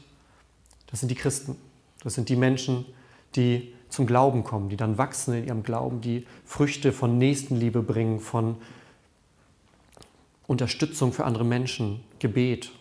Das 0.88 1.00
sind 1.00 1.10
die 1.10 1.16
Christen. 1.16 1.56
Das 2.04 2.14
sind 2.14 2.30
die 2.30 2.36
Menschen, 2.36 2.86
die 3.36 3.74
zum 3.90 4.06
Glauben 4.06 4.44
kommen, 4.44 4.70
die 4.70 4.78
dann 4.78 4.98
wachsen 4.98 5.34
in 5.34 5.48
ihrem 5.48 5.64
Glauben, 5.64 6.02
die 6.02 6.28
Früchte 6.46 6.92
von 6.92 7.18
Nächstenliebe 7.18 7.82
bringen, 7.82 8.20
von 8.20 8.58
Unterstützung 10.48 11.14
für 11.14 11.26
andere 11.26 11.46
Menschen, 11.46 12.04
Gebet. 12.20 12.72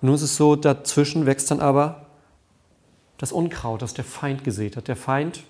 nun 0.00 0.14
ist 0.14 0.22
es 0.22 0.36
so, 0.36 0.56
dazwischen 0.56 1.26
wächst 1.26 1.50
dann 1.50 1.60
aber 1.60 2.06
das 3.18 3.32
Unkraut, 3.32 3.82
das 3.82 3.94
der 3.94 4.04
Feind 4.04 4.44
gesät 4.44 4.76
hat. 4.76 4.88
Der 4.88 4.96
Feind, 4.96 5.44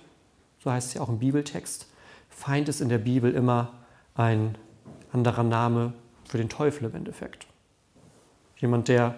so 0.62 0.70
heißt 0.70 0.88
es 0.88 0.94
ja 0.94 1.00
auch 1.00 1.08
im 1.08 1.18
Bibeltext, 1.18 1.86
Feind 2.32 2.68
ist 2.68 2.80
in 2.80 2.88
der 2.88 2.98
Bibel 2.98 3.32
immer 3.32 3.72
ein 4.14 4.58
anderer 5.12 5.44
Name 5.44 5.92
für 6.26 6.38
den 6.38 6.48
Teufel 6.48 6.86
im 6.86 6.94
Endeffekt. 6.94 7.46
Jemand, 8.56 8.88
der 8.88 9.14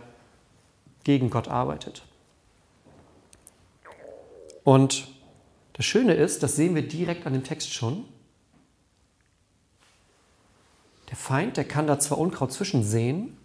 gegen 1.05 1.31
Gott 1.31 1.49
arbeitet. 1.49 2.03
Und 4.65 5.09
das 5.75 5.85
Schöne 5.85 6.15
ist, 6.15 6.43
das 6.43 6.57
sehen 6.57 6.75
wir 6.75 6.87
direkt 6.87 7.27
an 7.27 7.33
dem 7.33 7.45
Text 7.45 7.73
schon. 7.73 8.05
Der 11.11 11.17
Feind, 11.17 11.57
der 11.57 11.65
kann 11.65 11.87
da 11.87 11.99
zwar 11.99 12.19
Unkraut 12.19 12.53
zwischensehen, 12.53 13.37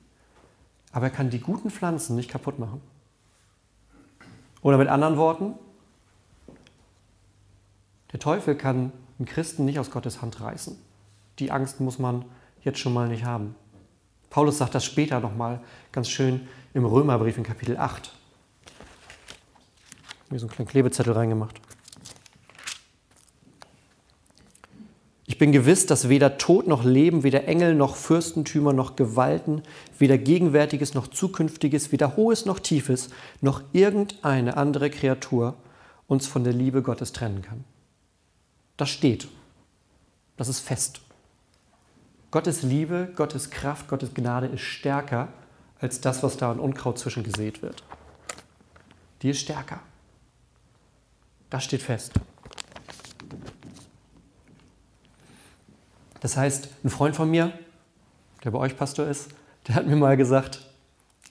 aber 0.92 1.08
er 1.08 1.12
kann 1.12 1.30
die 1.30 1.40
guten 1.40 1.70
Pflanzen 1.70 2.16
nicht 2.16 2.30
kaputt 2.30 2.58
machen. 2.58 2.82
Oder 4.62 4.78
mit 4.78 4.88
anderen 4.88 5.18
Worten, 5.18 5.56
der 8.12 8.20
Teufel 8.20 8.56
kann 8.56 8.92
einen 9.20 9.28
Christen 9.28 9.66
nicht 9.66 9.80
aus 9.80 9.92
Gottes 9.92 10.22
Hand 10.22 10.42
reißen. 10.42 10.78
Die 11.40 11.52
Angst 11.52 11.80
muss 11.82 12.00
man 12.00 12.26
jetzt 12.62 12.80
schon 12.80 12.94
mal 12.94 13.08
nicht 13.08 13.26
haben. 13.26 13.56
Paulus 14.30 14.58
sagt 14.58 14.76
das 14.76 14.86
später 14.86 15.20
nochmal 15.20 15.60
ganz 15.92 16.10
schön 16.10 16.48
im 16.74 16.86
Römerbrief 16.86 17.38
in 17.38 17.44
Kapitel 17.44 17.78
8. 17.78 18.14
Mir 20.30 20.40
so 20.40 20.46
einen 20.46 20.54
kleinen 20.54 20.68
Klebezettel 20.68 21.14
reingemacht. 21.14 21.60
Ich 25.26 25.38
bin 25.38 25.52
gewiss, 25.52 25.86
dass 25.86 26.10
weder 26.10 26.38
Tod 26.38 26.68
noch 26.68 26.84
Leben, 26.84 27.24
weder 27.24 27.48
Engel 27.48 27.74
noch 27.74 27.96
Fürstentümer 27.96 28.74
noch 28.74 28.96
Gewalten, 28.96 29.64
weder 29.98 30.18
Gegenwärtiges 30.18 30.94
noch 30.94 31.08
Zukünftiges, 31.08 31.92
weder 31.92 32.16
Hohes 32.16 32.46
noch 32.46 32.60
Tiefes, 32.60 33.10
noch 33.42 33.64
irgendeine 33.72 34.58
andere 34.58 34.90
Kreatur 34.90 35.56
uns 36.08 36.28
von 36.28 36.44
der 36.44 36.54
Liebe 36.54 36.82
Gottes 36.82 37.14
trennen 37.14 37.42
kann. 37.42 37.64
Das 38.80 38.90
steht. 38.90 39.28
Das 40.38 40.48
ist 40.48 40.62
fest. 40.62 41.02
Gottes 42.32 42.64
Liebe, 42.64 43.12
Gottes 43.14 43.50
Kraft, 43.50 43.90
Gottes 43.90 44.14
Gnade 44.14 44.48
ist 44.48 44.62
stärker 44.62 45.28
als 45.82 46.00
das, 46.00 46.24
was 46.24 46.38
da 46.38 46.50
an 46.50 46.62
Unkraut 46.62 46.98
zwischengesät 46.98 47.62
wird. 47.62 47.84
Die 49.22 49.32
ist 49.32 49.42
stärker. 49.42 49.82
Das 51.50 51.66
steht 51.66 51.82
fest. 51.82 52.14
Das 56.22 56.38
heißt, 56.38 56.70
ein 56.82 56.90
Freund 56.90 57.18
von 57.18 57.30
mir, 57.30 57.52
der 58.46 58.52
bei 58.52 58.60
euch 58.60 58.78
Pastor 58.78 59.08
ist, 59.08 59.32
der 59.68 59.76
hat 59.76 59.88
mir 59.88 59.98
mal 59.98 60.16
gesagt, 60.16 60.69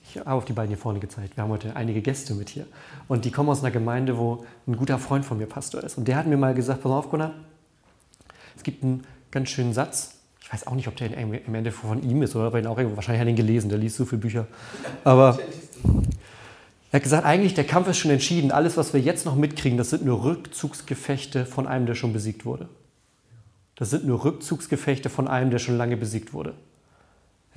ich 0.09 0.17
habe 0.17 0.31
auf 0.31 0.45
die 0.45 0.53
beiden 0.53 0.69
hier 0.69 0.77
vorne 0.77 0.99
gezeigt, 0.99 1.37
wir 1.37 1.43
haben 1.43 1.51
heute 1.51 1.75
einige 1.75 2.01
Gäste 2.01 2.33
mit 2.33 2.49
hier. 2.49 2.65
Und 3.07 3.25
die 3.25 3.31
kommen 3.31 3.49
aus 3.49 3.59
einer 3.59 3.71
Gemeinde, 3.71 4.17
wo 4.17 4.45
ein 4.67 4.75
guter 4.75 4.97
Freund 4.97 5.23
von 5.23 5.37
mir 5.37 5.45
Pastor 5.45 5.83
ist. 5.83 5.97
Und 5.97 6.07
der 6.07 6.15
hat 6.15 6.25
mir 6.25 6.37
mal 6.37 6.53
gesagt, 6.53 6.81
pass 6.81 6.91
auf, 6.91 7.09
Gunnar, 7.09 7.33
es 8.55 8.63
gibt 8.63 8.83
einen 8.83 9.05
ganz 9.31 9.49
schönen 9.49 9.73
Satz. 9.73 10.15
Ich 10.41 10.51
weiß 10.51 10.67
auch 10.67 10.73
nicht, 10.73 10.87
ob 10.87 10.95
der 10.95 11.15
im 11.15 11.53
Ende 11.53 11.71
von 11.71 12.01
ihm 12.01 12.23
ist 12.23 12.35
oder 12.35 12.47
ob 12.47 12.55
er 12.55 12.61
ihn 12.61 12.67
auch 12.67 12.77
irgendwo, 12.77 12.95
wahrscheinlich 12.95 13.21
hat 13.21 13.27
ihn 13.27 13.35
gelesen, 13.35 13.69
der 13.69 13.77
liest 13.77 13.97
so 13.97 14.05
viele 14.05 14.21
Bücher. 14.21 14.47
Aber 15.03 15.37
Er 16.91 16.97
hat 16.97 17.03
gesagt, 17.03 17.25
eigentlich 17.25 17.53
der 17.53 17.65
Kampf 17.65 17.87
ist 17.87 17.99
schon 17.99 18.09
entschieden. 18.09 18.51
Alles, 18.51 18.75
was 18.75 18.93
wir 18.93 18.99
jetzt 18.99 19.25
noch 19.25 19.35
mitkriegen, 19.35 19.77
das 19.77 19.91
sind 19.91 20.03
nur 20.03 20.23
Rückzugsgefechte 20.23 21.45
von 21.45 21.67
einem, 21.67 21.85
der 21.85 21.93
schon 21.93 22.13
besiegt 22.13 22.45
wurde. 22.45 22.67
Das 23.75 23.91
sind 23.91 24.05
nur 24.05 24.23
Rückzugsgefechte 24.25 25.09
von 25.09 25.27
einem, 25.27 25.51
der 25.51 25.59
schon 25.59 25.77
lange 25.77 25.97
besiegt 25.97 26.33
wurde. 26.33 26.55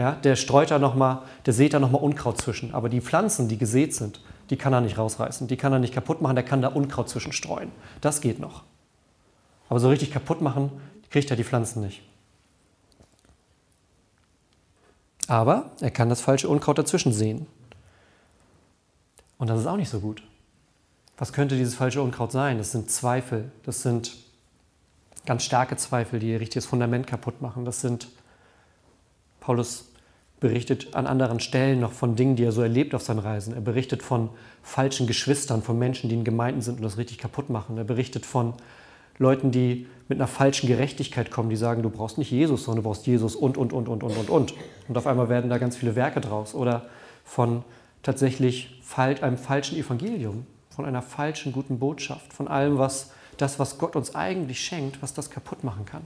Ja, 0.02 0.16
der 0.16 0.35
streut 0.35 0.73
da 0.73 0.80
noch 0.80 0.97
mal, 0.97 1.23
der 1.47 1.52
sät 1.52 1.75
da 1.75 1.78
nochmal 1.78 2.02
Unkraut 2.02 2.37
zwischen. 2.37 2.75
Aber 2.75 2.88
die 2.88 3.00
Pflanzen, 3.00 3.47
die 3.47 3.56
gesät 3.56 3.94
sind, 3.94 4.21
die 4.50 4.56
kann 4.56 4.73
er 4.73 4.80
nicht 4.80 4.99
rausreißen. 4.99 5.47
Die 5.47 5.56
kann 5.56 5.73
er 5.73 5.78
nicht 5.78 5.94
kaputt 5.94 6.21
machen, 6.21 6.35
der 6.35 6.44
kann 6.44 6.61
da 6.61 6.66
Unkraut 6.66 7.09
zwischenstreuen. 7.09 7.71
Das 8.00 8.21
geht 8.21 8.40
noch. 8.40 8.64
Aber 9.68 9.78
so 9.78 9.88
richtig 9.88 10.11
kaputt 10.11 10.40
machen, 10.40 10.73
kriegt 11.09 11.30
er 11.30 11.37
die 11.37 11.44
Pflanzen 11.44 11.82
nicht. 11.82 12.02
Aber 15.28 15.71
er 15.80 15.92
kann 15.92 16.09
das 16.09 16.21
falsche 16.21 16.49
Unkraut 16.49 16.78
dazwischen 16.78 17.12
sehen. 17.12 17.47
Und 19.38 19.50
das 19.50 19.61
ist 19.61 19.68
auch 19.68 19.76
nicht 19.76 19.88
so 19.88 20.00
gut. 20.00 20.25
Was 21.16 21.32
könnte 21.32 21.56
dieses 21.56 21.76
falsche 21.76 22.02
Unkraut 22.02 22.32
sein? 22.32 22.59
Das 22.59 22.73
sind 22.73 22.90
Zweifel. 22.90 23.52
Das 23.62 23.82
sind 23.82 24.16
ganz 25.26 25.44
starke 25.44 25.76
Zweifel, 25.76 26.18
die 26.18 26.32
ihr 26.32 26.40
richtiges 26.40 26.66
Fundament 26.66 27.06
kaputt 27.06 27.40
machen. 27.40 27.64
Das 27.64 27.80
sind, 27.80 28.09
Paulus 29.38 29.91
berichtet 30.42 30.94
an 30.94 31.06
anderen 31.06 31.38
Stellen 31.38 31.78
noch 31.80 31.92
von 31.92 32.16
Dingen, 32.16 32.34
die 32.34 32.42
er 32.42 32.50
so 32.50 32.62
erlebt 32.62 32.94
auf 32.96 33.02
seinen 33.02 33.20
Reisen. 33.20 33.54
Er 33.54 33.61
berichtet 33.61 34.02
von 34.02 34.28
falschen 34.62 35.06
Geschwistern, 35.06 35.62
von 35.62 35.78
Menschen, 35.78 36.11
die 36.11 36.16
in 36.16 36.25
Gemeinden 36.25 36.61
sind 36.61 36.76
und 36.76 36.82
das 36.82 36.99
richtig 36.99 37.18
kaputt 37.18 37.49
machen. 37.49 37.78
Er 37.78 37.84
berichtet 37.84 38.26
von 38.26 38.54
Leuten, 39.18 39.52
die 39.52 39.87
mit 40.08 40.18
einer 40.18 40.26
falschen 40.26 40.66
Gerechtigkeit 40.66 41.30
kommen, 41.30 41.49
die 41.49 41.56
sagen, 41.56 41.84
du 41.84 41.90
brauchst 41.90 42.18
nicht 42.18 42.32
Jesus, 42.32 42.64
sondern 42.64 42.82
du 42.82 42.88
brauchst 42.88 43.06
Jesus 43.06 43.37
und, 43.37 43.56
und, 43.56 43.72
und, 43.72 43.88
und, 43.88 44.02
und, 44.02 44.16
und, 44.16 44.30
und. 44.30 44.54
Und 44.88 44.99
auf 44.99 45.06
einmal 45.06 45.28
werden 45.28 45.49
da 45.49 45.58
ganz 45.58 45.76
viele 45.76 45.94
Werke 45.94 46.20
draus. 46.20 46.56
Oder 46.56 46.87
von 47.25 47.62
tatsächlich 48.02 48.82
einem 48.96 49.38
falschen 49.38 49.78
Evangelium, 49.78 50.44
von 50.70 50.84
einer 50.84 51.02
falschen 51.02 51.52
guten 51.52 51.78
Botschaft, 51.78 52.32
von 52.32 52.49
allem, 52.49 52.78
was 52.78 53.12
das, 53.37 53.61
was 53.61 53.78
Gott 53.78 53.94
uns 53.94 54.16
eigentlich 54.16 54.61
schenkt, 54.61 55.02
was 55.02 55.14
das 55.14 55.30
kaputt 55.30 55.62
machen 55.62 55.87
kann. 55.87 56.02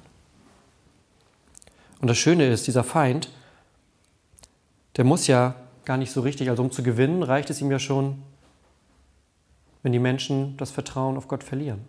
Und 2.03 2.09
das 2.09 2.19
Schöne 2.19 2.47
ist, 2.49 2.67
dieser 2.67 2.85
Feind, 2.85 3.31
der 4.97 5.05
muss 5.05 5.27
ja 5.27 5.55
gar 5.85 5.97
nicht 5.97 6.11
so 6.11 6.21
richtig, 6.21 6.51
also 6.51 6.63
um 6.63 6.71
zu 6.71 6.83
gewinnen, 6.83 7.23
reicht 7.23 7.51
es 7.51 7.61
ihm 7.61 7.71
ja 7.71 7.79
schon, 7.79 8.23
wenn 9.83 9.93
die 9.93 9.99
Menschen 9.99 10.57
das 10.57 10.71
Vertrauen 10.71 11.17
auf 11.17 11.29
Gott 11.29 11.45
verlieren. 11.45 11.81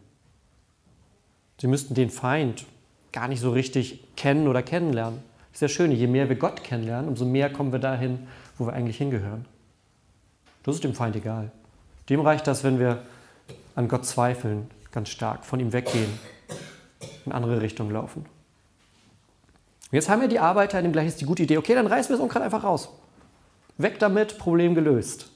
Sie 1.59 1.67
müssten 1.67 1.95
den 1.95 2.09
Feind 2.09 2.65
gar 3.11 3.27
nicht 3.27 3.39
so 3.39 3.51
richtig 3.51 4.03
kennen 4.15 4.47
oder 4.47 4.61
kennenlernen. 4.61 5.19
Das 5.51 5.57
ist 5.57 5.61
ja 5.61 5.67
schön, 5.69 5.91
je 5.91 6.05
mehr 6.05 6.29
wir 6.29 6.35
Gott 6.35 6.63
kennenlernen, 6.63 7.09
umso 7.09 7.25
mehr 7.25 7.51
kommen 7.51 7.71
wir 7.71 7.79
dahin, 7.79 8.27
wo 8.57 8.67
wir 8.67 8.73
eigentlich 8.73 8.97
hingehören. 8.97 9.45
Das 10.63 10.75
ist 10.75 10.83
dem 10.83 10.93
Feind 10.93 11.15
egal. 11.15 11.51
Dem 12.09 12.19
reicht 12.19 12.45
das, 12.45 12.63
wenn 12.63 12.77
wir 12.77 13.01
an 13.75 13.87
Gott 13.87 14.05
zweifeln, 14.05 14.69
ganz 14.91 15.09
stark, 15.09 15.45
von 15.45 15.59
ihm 15.59 15.73
weggehen, 15.73 16.19
in 17.25 17.31
andere 17.31 17.61
Richtungen 17.61 17.91
laufen. 17.91 18.25
Jetzt 19.91 20.09
haben 20.09 20.21
wir 20.21 20.27
die 20.27 20.39
Arbeiter 20.39 20.77
in 20.79 20.85
dem 20.85 20.91
gleichen 20.93 21.17
die 21.17 21.25
gute 21.25 21.43
Idee, 21.43 21.57
okay, 21.57 21.75
dann 21.75 21.87
reißen 21.87 22.09
wir 22.09 22.17
das 22.17 22.23
Unkraut 22.23 22.41
einfach 22.41 22.63
raus. 22.63 22.89
Weg 23.77 23.99
damit, 23.99 24.37
Problem 24.37 24.75
gelöst. 24.75 25.29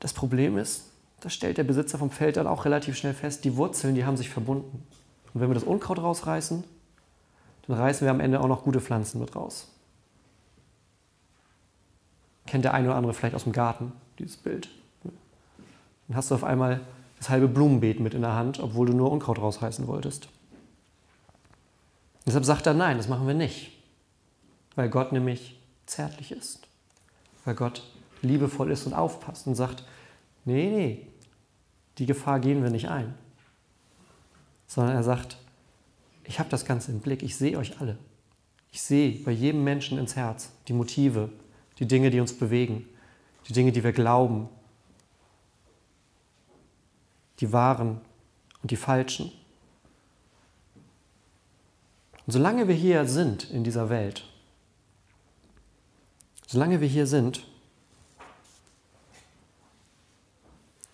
Das 0.00 0.12
Problem 0.12 0.58
ist, 0.58 0.90
das 1.20 1.32
stellt 1.32 1.58
der 1.58 1.64
Besitzer 1.64 1.98
vom 1.98 2.10
Feld 2.10 2.36
dann 2.36 2.48
auch 2.48 2.64
relativ 2.64 2.96
schnell 2.96 3.14
fest, 3.14 3.44
die 3.44 3.56
Wurzeln, 3.56 3.94
die 3.94 4.04
haben 4.04 4.16
sich 4.16 4.30
verbunden. 4.30 4.84
Und 5.32 5.40
wenn 5.40 5.48
wir 5.48 5.54
das 5.54 5.62
Unkraut 5.62 5.98
rausreißen, 5.98 6.64
dann 7.68 7.76
reißen 7.76 8.04
wir 8.04 8.10
am 8.10 8.18
Ende 8.18 8.40
auch 8.40 8.48
noch 8.48 8.64
gute 8.64 8.80
Pflanzen 8.80 9.20
mit 9.20 9.36
raus. 9.36 9.68
Kennt 12.46 12.64
der 12.64 12.74
eine 12.74 12.88
oder 12.88 12.96
andere 12.96 13.14
vielleicht 13.14 13.36
aus 13.36 13.44
dem 13.44 13.52
Garten, 13.52 13.92
dieses 14.18 14.36
Bild. 14.36 14.68
Dann 16.08 16.16
hast 16.16 16.32
du 16.32 16.34
auf 16.34 16.42
einmal 16.42 16.80
das 17.18 17.28
halbe 17.28 17.46
Blumenbeet 17.46 18.00
mit 18.00 18.14
in 18.14 18.22
der 18.22 18.34
Hand, 18.34 18.58
obwohl 18.58 18.88
du 18.88 18.92
nur 18.92 19.12
Unkraut 19.12 19.38
rausreißen 19.38 19.86
wolltest. 19.86 20.28
Deshalb 22.26 22.44
sagt 22.44 22.66
er, 22.66 22.74
nein, 22.74 22.96
das 22.96 23.08
machen 23.08 23.26
wir 23.26 23.34
nicht. 23.34 23.72
Weil 24.74 24.88
Gott 24.88 25.12
nämlich 25.12 25.60
zärtlich 25.86 26.32
ist. 26.32 26.66
Weil 27.44 27.54
Gott 27.54 27.82
liebevoll 28.22 28.70
ist 28.70 28.86
und 28.86 28.94
aufpasst 28.94 29.46
und 29.46 29.54
sagt, 29.54 29.84
nee, 30.44 30.70
nee, 30.70 31.06
die 31.98 32.06
Gefahr 32.06 32.40
gehen 32.40 32.62
wir 32.62 32.70
nicht 32.70 32.88
ein. 32.88 33.14
Sondern 34.66 34.94
er 34.94 35.02
sagt, 35.02 35.36
ich 36.24 36.38
habe 36.38 36.48
das 36.48 36.64
Ganze 36.64 36.92
im 36.92 37.00
Blick, 37.00 37.22
ich 37.22 37.36
sehe 37.36 37.58
euch 37.58 37.80
alle. 37.80 37.98
Ich 38.70 38.80
sehe 38.80 39.12
bei 39.24 39.32
jedem 39.32 39.64
Menschen 39.64 39.98
ins 39.98 40.16
Herz 40.16 40.50
die 40.68 40.72
Motive, 40.72 41.30
die 41.78 41.86
Dinge, 41.86 42.10
die 42.10 42.20
uns 42.20 42.32
bewegen, 42.32 42.88
die 43.48 43.52
Dinge, 43.52 43.72
die 43.72 43.84
wir 43.84 43.92
glauben, 43.92 44.48
die 47.40 47.52
wahren 47.52 48.00
und 48.62 48.70
die 48.70 48.76
falschen. 48.76 49.32
Und 52.26 52.32
solange 52.32 52.68
wir 52.68 52.74
hier 52.74 53.06
sind 53.06 53.50
in 53.50 53.64
dieser 53.64 53.90
Welt, 53.90 54.24
solange 56.46 56.80
wir 56.80 56.88
hier 56.88 57.06
sind, 57.06 57.46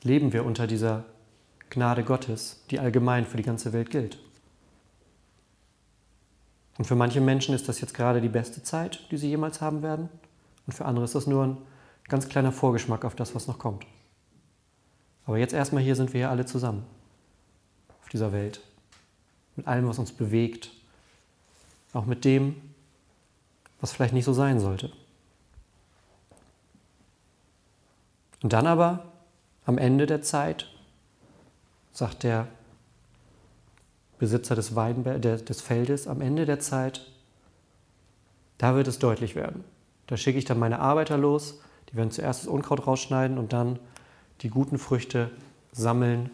leben 0.03 0.33
wir 0.33 0.45
unter 0.45 0.67
dieser 0.67 1.05
Gnade 1.71 2.03
Gottes, 2.03 2.65
die 2.71 2.79
allgemein 2.79 3.27
für 3.27 3.37
die 3.37 3.43
ganze 3.43 3.73
Welt 3.73 3.91
gilt. 3.91 4.19
Und 6.79 6.85
für 6.85 6.95
manche 6.95 7.21
Menschen 7.21 7.55
ist 7.55 7.69
das 7.69 7.81
jetzt 7.81 7.93
gerade 7.93 8.21
die 8.21 8.29
beste 8.29 8.63
Zeit, 8.63 9.01
die 9.11 9.17
sie 9.17 9.29
jemals 9.29 9.61
haben 9.61 9.83
werden. 9.83 10.09
Und 10.67 10.73
für 10.73 10.85
andere 10.85 11.05
ist 11.05 11.15
das 11.15 11.27
nur 11.27 11.45
ein 11.45 11.59
ganz 12.09 12.29
kleiner 12.29 12.53
Vorgeschmack 12.53 13.05
auf 13.05 13.17
das, 13.17 13.35
was 13.35 13.49
noch 13.49 13.59
kommt. 13.59 13.85
Aber 15.27 15.39
jetzt 15.39 15.53
erstmal 15.53 15.83
hier 15.83 15.97
sind 15.97 16.15
wir 16.15 16.21
ja 16.21 16.31
alle 16.31 16.47
zusammen 16.47 16.85
auf 18.01 18.09
dieser 18.09 18.33
Welt. 18.33 18.61
Mit 19.57 19.67
allem, 19.67 19.89
was 19.89 19.99
uns 19.99 20.13
bewegt. 20.13 20.71
Auch 21.93 22.07
mit 22.07 22.25
dem, 22.25 22.57
was 23.81 23.93
vielleicht 23.93 24.15
nicht 24.15 24.25
so 24.25 24.33
sein 24.33 24.61
sollte. 24.61 24.93
Und 28.43 28.53
dann 28.53 28.67
aber, 28.67 29.05
am 29.65 29.79
Ende 29.79 30.07
der 30.07 30.23
Zeit, 30.23 30.69
sagt 31.93 32.23
der 32.23 32.49
Besitzer 34.19 34.55
des, 34.55 34.75
Weinbe 34.75 35.19
des 35.19 35.61
Feldes, 35.61 36.07
am 36.07 36.21
Ende 36.21 36.45
der 36.47 36.61
Zeit, 36.61 37.07
da 38.59 38.75
wird 38.75 38.89
es 38.89 38.99
deutlich 38.99 39.35
werden. 39.35 39.65
Da 40.07 40.17
schicke 40.17 40.39
ich 40.39 40.45
dann 40.45 40.59
meine 40.59 40.81
Arbeiter 40.81 41.17
los, 41.17 41.61
die 41.91 41.97
werden 41.97 42.11
zuerst 42.11 42.43
das 42.43 42.49
Unkraut 42.49 42.87
rausschneiden 42.87 43.39
und 43.39 43.53
dann 43.53 43.79
die 44.41 44.51
guten 44.51 44.79
Früchte 44.79 45.31
sammeln 45.73 46.31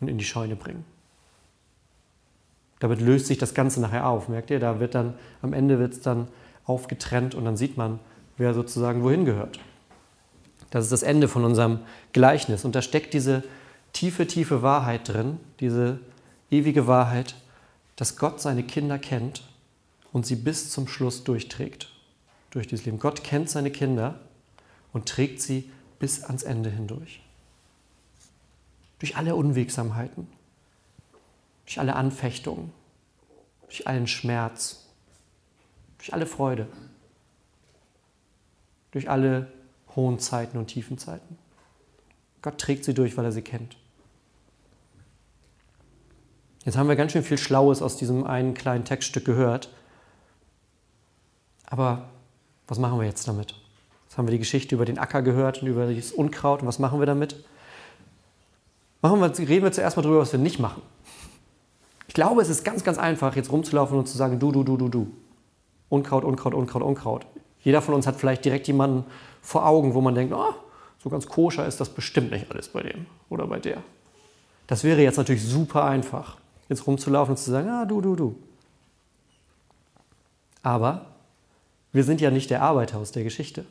und 0.00 0.08
in 0.08 0.18
die 0.18 0.24
Scheune 0.24 0.56
bringen. 0.56 0.84
Damit 2.80 3.00
löst 3.00 3.26
sich 3.26 3.38
das 3.38 3.54
Ganze 3.54 3.80
nachher 3.80 4.06
auf, 4.06 4.28
merkt 4.28 4.50
ihr? 4.50 4.58
Da 4.58 4.80
wird 4.80 4.94
dann, 4.94 5.14
am 5.42 5.52
Ende 5.52 5.78
wird 5.78 5.92
es 5.92 6.00
dann 6.00 6.28
aufgetrennt 6.64 7.34
und 7.34 7.44
dann 7.44 7.56
sieht 7.56 7.76
man, 7.76 8.00
wer 8.36 8.54
sozusagen 8.54 9.02
wohin 9.02 9.24
gehört. 9.24 9.60
Das 10.70 10.84
ist 10.84 10.92
das 10.92 11.02
Ende 11.02 11.28
von 11.28 11.44
unserem 11.44 11.80
Gleichnis. 12.12 12.64
Und 12.64 12.74
da 12.74 12.82
steckt 12.82 13.12
diese 13.12 13.42
tiefe, 13.92 14.26
tiefe 14.26 14.62
Wahrheit 14.62 15.08
drin, 15.08 15.38
diese 15.60 15.98
ewige 16.50 16.86
Wahrheit, 16.86 17.34
dass 17.96 18.16
Gott 18.16 18.40
seine 18.40 18.62
Kinder 18.62 18.98
kennt 18.98 19.42
und 20.12 20.26
sie 20.26 20.36
bis 20.36 20.70
zum 20.70 20.88
Schluss 20.88 21.22
durchträgt 21.24 21.90
durch 22.50 22.66
dieses 22.66 22.86
Leben. 22.86 22.98
Gott 22.98 23.22
kennt 23.22 23.50
seine 23.50 23.70
Kinder 23.70 24.20
und 24.92 25.06
trägt 25.06 25.42
sie 25.42 25.70
bis 25.98 26.24
ans 26.24 26.42
Ende 26.42 26.70
hindurch. 26.70 27.20
Durch 28.98 29.16
alle 29.16 29.34
Unwegsamheiten, 29.34 30.26
durch 31.70 31.78
alle 31.78 31.94
Anfechtungen, 31.94 32.72
durch 33.68 33.86
allen 33.86 34.08
Schmerz, 34.08 34.86
durch 35.98 36.12
alle 36.12 36.26
Freude, 36.26 36.66
durch 38.90 39.08
alle 39.08 39.52
hohen 39.94 40.18
Zeiten 40.18 40.58
und 40.58 40.66
tiefen 40.66 40.98
Zeiten. 40.98 41.38
Gott 42.42 42.58
trägt 42.58 42.84
sie 42.84 42.92
durch, 42.92 43.16
weil 43.16 43.24
er 43.24 43.30
sie 43.30 43.42
kennt. 43.42 43.76
Jetzt 46.64 46.76
haben 46.76 46.88
wir 46.88 46.96
ganz 46.96 47.12
schön 47.12 47.22
viel 47.22 47.38
Schlaues 47.38 47.82
aus 47.82 47.96
diesem 47.96 48.24
einen 48.24 48.54
kleinen 48.54 48.84
Textstück 48.84 49.24
gehört. 49.24 49.68
Aber 51.66 52.08
was 52.66 52.80
machen 52.80 52.98
wir 52.98 53.06
jetzt 53.06 53.28
damit? 53.28 53.54
Jetzt 54.08 54.18
haben 54.18 54.26
wir 54.26 54.32
die 54.32 54.40
Geschichte 54.40 54.74
über 54.74 54.86
den 54.86 54.98
Acker 54.98 55.22
gehört 55.22 55.62
und 55.62 55.68
über 55.68 55.86
das 55.86 56.10
Unkraut. 56.10 56.62
Und 56.62 56.66
was 56.66 56.80
machen 56.80 56.98
wir 56.98 57.06
damit? 57.06 57.44
Machen 59.02 59.20
wir, 59.20 59.38
reden 59.38 59.62
wir 59.62 59.70
zuerst 59.70 59.96
mal 59.96 60.02
darüber, 60.02 60.18
was 60.18 60.32
wir 60.32 60.40
nicht 60.40 60.58
machen. 60.58 60.82
Ich 62.10 62.14
glaube, 62.14 62.42
es 62.42 62.48
ist 62.48 62.64
ganz, 62.64 62.82
ganz 62.82 62.98
einfach, 62.98 63.36
jetzt 63.36 63.52
rumzulaufen 63.52 63.96
und 63.96 64.08
zu 64.08 64.18
sagen, 64.18 64.40
du, 64.40 64.50
du, 64.50 64.64
du, 64.64 64.76
du, 64.76 64.88
du. 64.88 65.12
Unkraut, 65.88 66.24
Unkraut, 66.24 66.54
Unkraut, 66.54 66.82
Unkraut. 66.82 67.24
Jeder 67.60 67.80
von 67.80 67.94
uns 67.94 68.04
hat 68.04 68.16
vielleicht 68.16 68.44
direkt 68.44 68.66
jemanden 68.66 69.04
vor 69.40 69.64
Augen, 69.64 69.94
wo 69.94 70.00
man 70.00 70.16
denkt, 70.16 70.34
oh, 70.34 70.52
so 70.98 71.08
ganz 71.08 71.28
koscher 71.28 71.64
ist 71.68 71.78
das 71.80 71.88
bestimmt 71.88 72.32
nicht 72.32 72.50
alles 72.50 72.70
bei 72.70 72.82
dem 72.82 73.06
oder 73.28 73.46
bei 73.46 73.60
der. 73.60 73.84
Das 74.66 74.82
wäre 74.82 75.00
jetzt 75.02 75.18
natürlich 75.18 75.44
super 75.44 75.84
einfach, 75.84 76.38
jetzt 76.68 76.84
rumzulaufen 76.84 77.34
und 77.34 77.36
zu 77.36 77.48
sagen, 77.48 77.68
ah, 77.68 77.84
du, 77.84 78.00
du, 78.00 78.16
du. 78.16 78.34
Aber 80.64 81.06
wir 81.92 82.02
sind 82.02 82.20
ja 82.20 82.32
nicht 82.32 82.50
der 82.50 82.62
Arbeiter 82.62 82.98
aus 82.98 83.12
der 83.12 83.22
Geschichte. 83.22 83.66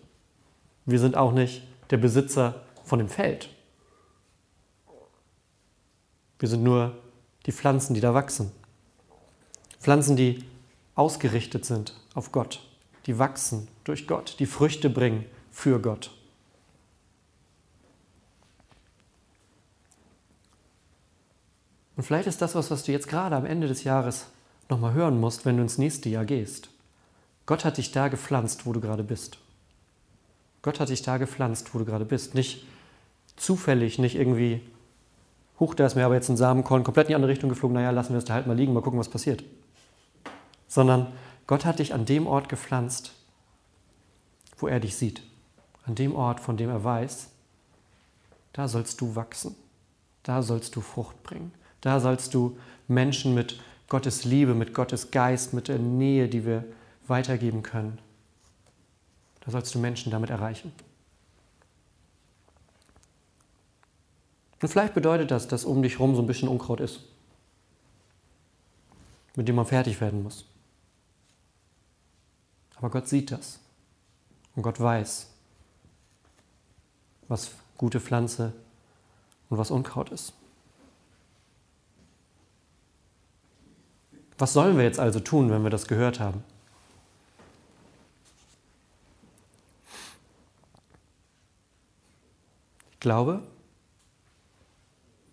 Wir 0.85 0.99
sind 0.99 1.17
auch 1.17 1.33
nicht 1.33 1.61
der 1.89 1.97
Besitzer 1.97 2.61
von 2.85 2.99
dem 2.99 3.09
Feld. 3.09 3.49
Wir 6.39 6.47
sind 6.47 6.63
nur 6.63 6.95
die 7.49 7.53
Pflanzen, 7.53 7.95
die 7.95 7.99
da 7.99 8.13
wachsen. 8.13 8.51
Pflanzen, 9.79 10.15
die 10.15 10.45
ausgerichtet 10.93 11.65
sind 11.65 11.95
auf 12.13 12.31
Gott, 12.31 12.61
die 13.07 13.17
wachsen 13.17 13.67
durch 13.85 14.05
Gott, 14.05 14.35
die 14.37 14.45
Früchte 14.45 14.87
bringen 14.87 15.25
für 15.49 15.81
Gott. 15.81 16.11
Und 21.95 22.03
vielleicht 22.03 22.27
ist 22.27 22.39
das 22.39 22.53
was, 22.53 22.69
was 22.69 22.83
du 22.83 22.91
jetzt 22.91 23.07
gerade 23.07 23.35
am 23.35 23.47
Ende 23.47 23.67
des 23.67 23.83
Jahres 23.83 24.27
nochmal 24.69 24.93
hören 24.93 25.19
musst, 25.19 25.43
wenn 25.43 25.57
du 25.57 25.63
ins 25.63 25.79
nächste 25.79 26.07
Jahr 26.07 26.25
gehst. 26.25 26.69
Gott 27.47 27.65
hat 27.65 27.77
dich 27.77 27.91
da 27.91 28.09
gepflanzt, 28.09 28.67
wo 28.67 28.73
du 28.73 28.79
gerade 28.79 29.03
bist. 29.03 29.39
Gott 30.61 30.79
hat 30.79 30.89
dich 30.89 31.01
da 31.01 31.17
gepflanzt, 31.17 31.73
wo 31.73 31.79
du 31.79 31.85
gerade 31.85 32.05
bist. 32.05 32.35
Nicht 32.35 32.63
zufällig, 33.37 33.97
nicht 33.97 34.17
irgendwie, 34.17 34.61
huch, 35.59 35.75
da 35.75 35.85
ist 35.85 35.95
mir 35.95 36.05
aber 36.05 36.15
jetzt 36.15 36.29
ein 36.29 36.37
Samenkorn 36.37 36.83
komplett 36.83 37.07
in 37.07 37.09
die 37.09 37.15
andere 37.15 37.31
Richtung 37.31 37.49
geflogen, 37.49 37.75
naja, 37.75 37.91
lassen 37.91 38.13
wir 38.13 38.17
es 38.17 38.25
da 38.25 38.33
halt 38.33 38.47
mal 38.47 38.55
liegen, 38.55 38.73
mal 38.73 38.81
gucken, 38.81 38.99
was 38.99 39.09
passiert. 39.09 39.43
Sondern 40.67 41.07
Gott 41.47 41.65
hat 41.65 41.79
dich 41.79 41.93
an 41.93 42.05
dem 42.05 42.27
Ort 42.27 42.49
gepflanzt, 42.49 43.13
wo 44.57 44.67
er 44.67 44.79
dich 44.79 44.95
sieht. 44.95 45.21
An 45.85 45.95
dem 45.95 46.15
Ort, 46.15 46.39
von 46.39 46.57
dem 46.57 46.69
er 46.69 46.83
weiß, 46.83 47.29
da 48.53 48.67
sollst 48.67 49.01
du 49.01 49.15
wachsen. 49.15 49.55
Da 50.23 50.41
sollst 50.41 50.75
du 50.75 50.81
Frucht 50.81 51.23
bringen. 51.23 51.53
Da 51.81 51.99
sollst 51.99 52.33
du 52.33 52.57
Menschen 52.87 53.33
mit 53.33 53.59
Gottes 53.87 54.25
Liebe, 54.25 54.53
mit 54.53 54.73
Gottes 54.73 55.11
Geist, 55.11 55.53
mit 55.53 55.67
der 55.67 55.79
Nähe, 55.79 56.27
die 56.27 56.45
wir 56.45 56.65
weitergeben 57.07 57.63
können, 57.63 57.97
da 59.41 59.51
sollst 59.51 59.73
du 59.73 59.79
Menschen 59.79 60.11
damit 60.11 60.29
erreichen. 60.29 60.71
Und 64.61 64.67
vielleicht 64.67 64.93
bedeutet 64.93 65.31
das, 65.31 65.47
dass 65.47 65.65
um 65.65 65.81
dich 65.81 65.93
herum 65.93 66.15
so 66.15 66.21
ein 66.21 66.27
bisschen 66.27 66.49
Unkraut 66.49 66.81
ist, 66.81 67.01
mit 69.35 69.47
dem 69.47 69.55
man 69.55 69.65
fertig 69.65 69.99
werden 70.01 70.23
muss. 70.23 70.45
Aber 72.75 72.89
Gott 72.89 73.07
sieht 73.07 73.31
das. 73.31 73.59
Und 74.55 74.63
Gott 74.63 74.79
weiß, 74.79 75.27
was 77.27 77.51
gute 77.77 77.99
Pflanze 77.99 78.53
und 79.49 79.57
was 79.57 79.71
Unkraut 79.71 80.09
ist. 80.09 80.33
Was 84.37 84.53
sollen 84.53 84.77
wir 84.77 84.83
jetzt 84.83 84.99
also 84.99 85.19
tun, 85.19 85.49
wenn 85.49 85.63
wir 85.63 85.69
das 85.69 85.87
gehört 85.87 86.19
haben? 86.19 86.43
Ich 92.93 92.99
glaube, 92.99 93.41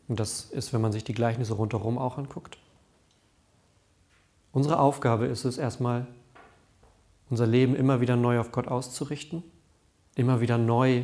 und 0.08 0.20
das 0.20 0.44
ist, 0.44 0.72
wenn 0.72 0.80
man 0.80 0.92
sich 0.92 1.04
die 1.04 1.14
Gleichnisse 1.14 1.54
rundherum 1.54 1.98
auch 1.98 2.18
anguckt, 2.18 2.58
unsere 4.52 4.78
Aufgabe 4.78 5.26
ist 5.26 5.44
es 5.44 5.58
erstmal, 5.58 6.06
unser 7.28 7.46
Leben 7.46 7.74
immer 7.74 8.00
wieder 8.00 8.16
neu 8.16 8.38
auf 8.38 8.52
Gott 8.52 8.68
auszurichten, 8.68 9.42
immer 10.14 10.40
wieder 10.40 10.58
neu 10.58 11.02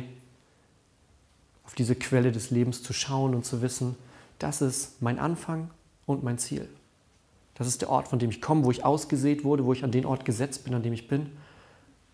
auf 1.65 1.75
diese 1.75 1.95
Quelle 1.95 2.31
des 2.31 2.49
Lebens 2.49 2.81
zu 2.81 2.93
schauen 2.93 3.35
und 3.35 3.45
zu 3.45 3.61
wissen, 3.61 3.95
das 4.39 4.61
ist 4.61 5.01
mein 5.01 5.19
Anfang 5.19 5.69
und 6.05 6.23
mein 6.23 6.37
Ziel. 6.37 6.69
Das 7.55 7.67
ist 7.67 7.81
der 7.81 7.89
Ort, 7.89 8.07
von 8.07 8.19
dem 8.19 8.29
ich 8.29 8.41
komme, 8.41 8.63
wo 8.65 8.71
ich 8.71 8.83
ausgesät 8.83 9.43
wurde, 9.43 9.65
wo 9.65 9.73
ich 9.73 9.83
an 9.83 9.91
den 9.91 10.05
Ort 10.05 10.25
gesetzt 10.25 10.63
bin, 10.63 10.73
an 10.73 10.81
dem 10.81 10.93
ich 10.93 11.07
bin. 11.07 11.31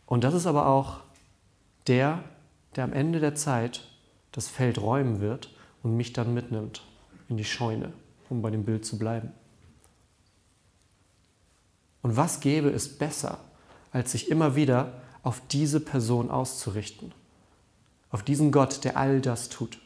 Und 0.05 0.23
das 0.23 0.33
ist 0.33 0.47
aber 0.47 0.67
auch 0.67 0.99
der, 1.87 2.23
der 2.75 2.83
am 2.83 2.93
Ende 2.93 3.19
der 3.19 3.35
Zeit 3.35 3.87
das 4.31 4.47
Feld 4.47 4.81
räumen 4.81 5.21
wird 5.21 5.49
und 5.83 5.95
mich 5.95 6.13
dann 6.13 6.33
mitnimmt 6.33 6.83
in 7.27 7.37
die 7.37 7.45
Scheune, 7.45 7.93
um 8.29 8.41
bei 8.41 8.49
dem 8.49 8.63
Bild 8.63 8.85
zu 8.85 8.97
bleiben. 8.97 9.31
Und 12.01 12.15
was 12.17 12.39
gäbe 12.39 12.69
es 12.69 12.97
besser, 12.97 13.39
als 13.91 14.11
sich 14.11 14.29
immer 14.29 14.55
wieder 14.55 15.01
auf 15.23 15.41
diese 15.51 15.79
Person 15.79 16.31
auszurichten, 16.31 17.13
auf 18.09 18.23
diesen 18.23 18.51
Gott, 18.51 18.83
der 18.83 18.97
all 18.97 19.21
das 19.21 19.49
tut. 19.49 19.79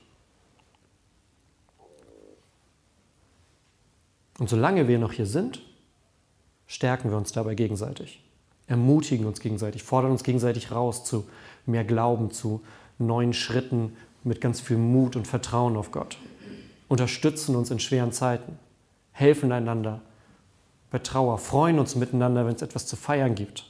Und 4.39 4.49
solange 4.49 4.87
wir 4.87 4.99
noch 4.99 5.11
hier 5.11 5.25
sind, 5.25 5.61
stärken 6.67 7.09
wir 7.09 7.17
uns 7.17 7.31
dabei 7.31 7.55
gegenseitig, 7.55 8.23
ermutigen 8.67 9.25
uns 9.25 9.39
gegenseitig, 9.39 9.83
fordern 9.83 10.11
uns 10.11 10.23
gegenseitig 10.23 10.71
raus 10.71 11.03
zu 11.03 11.27
mehr 11.65 11.83
Glauben, 11.83 12.31
zu 12.31 12.63
neuen 12.97 13.33
Schritten 13.33 13.95
mit 14.23 14.41
ganz 14.41 14.61
viel 14.61 14.77
Mut 14.77 15.15
und 15.15 15.27
Vertrauen 15.27 15.75
auf 15.75 15.91
Gott, 15.91 16.17
unterstützen 16.87 17.55
uns 17.55 17.71
in 17.71 17.79
schweren 17.79 18.11
Zeiten, 18.11 18.57
helfen 19.11 19.51
einander. 19.51 20.01
Bei 20.91 20.99
Trauer, 20.99 21.37
freuen 21.37 21.79
uns 21.79 21.95
miteinander, 21.95 22.45
wenn 22.45 22.55
es 22.55 22.61
etwas 22.61 22.85
zu 22.85 22.95
feiern 22.95 23.35
gibt, 23.35 23.65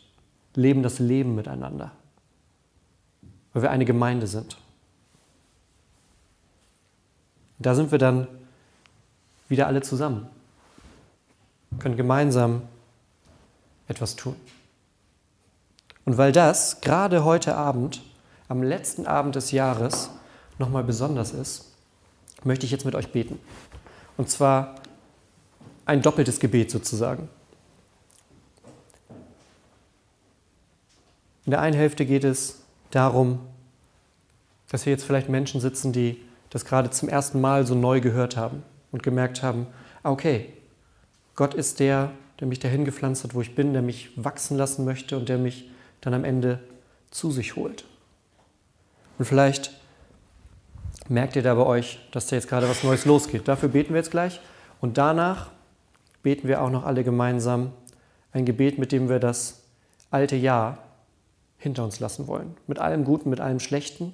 leben 0.55 0.83
das 0.83 0.99
Leben 0.99 1.35
miteinander, 1.35 1.91
weil 3.53 3.61
wir 3.63 3.71
eine 3.71 3.85
Gemeinde 3.85 4.27
sind. 4.27 4.57
Da 7.59 7.75
sind 7.75 7.91
wir 7.91 7.99
dann 7.99 8.27
wieder 9.47 9.67
alle 9.67 9.81
zusammen, 9.81 10.27
können 11.79 11.95
gemeinsam 11.95 12.63
etwas 13.87 14.15
tun. 14.15 14.35
Und 16.05 16.17
weil 16.17 16.31
das 16.31 16.81
gerade 16.81 17.23
heute 17.23 17.55
Abend, 17.55 18.01
am 18.49 18.61
letzten 18.61 19.07
Abend 19.07 19.35
des 19.35 19.51
Jahres, 19.51 20.09
nochmal 20.63 20.83
besonders 20.83 21.31
ist, 21.31 21.73
möchte 22.43 22.65
ich 22.65 22.71
jetzt 22.71 22.85
mit 22.85 22.95
euch 22.95 23.11
beten. 23.11 23.37
Und 24.15 24.29
zwar 24.29 24.75
ein 25.85 26.01
doppeltes 26.01 26.39
Gebet 26.39 26.71
sozusagen. 26.71 27.27
In 31.45 31.51
der 31.51 31.59
einen 31.59 31.75
Hälfte 31.75 32.05
geht 32.05 32.23
es 32.23 32.61
darum, 32.91 33.39
dass 34.69 34.83
hier 34.83 34.93
jetzt 34.93 35.03
vielleicht 35.03 35.27
Menschen 35.27 35.59
sitzen, 35.59 35.91
die 35.91 36.23
das 36.49 36.63
gerade 36.63 36.89
zum 36.89 37.09
ersten 37.09 37.41
Mal 37.41 37.67
so 37.67 37.75
neu 37.75 37.99
gehört 37.99 38.37
haben 38.37 38.63
und 38.91 39.03
gemerkt 39.03 39.43
haben, 39.43 39.67
ah, 40.03 40.11
okay, 40.11 40.53
Gott 41.35 41.53
ist 41.53 41.81
der, 41.81 42.11
der 42.39 42.47
mich 42.47 42.59
dahin 42.59 42.85
gepflanzt 42.85 43.25
hat, 43.25 43.33
wo 43.33 43.41
ich 43.41 43.55
bin, 43.55 43.73
der 43.73 43.81
mich 43.81 44.11
wachsen 44.15 44.57
lassen 44.57 44.85
möchte 44.85 45.17
und 45.17 45.27
der 45.27 45.37
mich 45.37 45.69
dann 45.99 46.13
am 46.13 46.23
Ende 46.23 46.59
zu 47.11 47.31
sich 47.31 47.57
holt. 47.57 47.83
Und 49.19 49.25
vielleicht 49.25 49.82
merkt 51.09 51.35
ihr 51.35 51.43
da 51.43 51.53
bei 51.55 51.65
euch, 51.65 51.99
dass 52.11 52.27
da 52.27 52.35
jetzt 52.35 52.47
gerade 52.47 52.69
was 52.69 52.83
Neues 52.83 53.05
losgeht. 53.05 53.47
Dafür 53.47 53.69
beten 53.69 53.93
wir 53.93 53.97
jetzt 53.97 54.11
gleich. 54.11 54.39
Und 54.81 54.97
danach 54.97 55.51
beten 56.23 56.47
wir 56.47 56.61
auch 56.61 56.69
noch 56.69 56.85
alle 56.85 57.03
gemeinsam 57.03 57.71
ein 58.31 58.45
Gebet, 58.45 58.77
mit 58.77 58.91
dem 58.91 59.09
wir 59.09 59.19
das 59.19 59.63
alte 60.11 60.35
Jahr 60.35 60.79
hinter 61.57 61.83
uns 61.83 61.99
lassen 61.99 62.27
wollen. 62.27 62.55
Mit 62.67 62.79
allem 62.79 63.03
Guten, 63.05 63.29
mit 63.29 63.39
allem 63.39 63.59
Schlechten. 63.59 64.13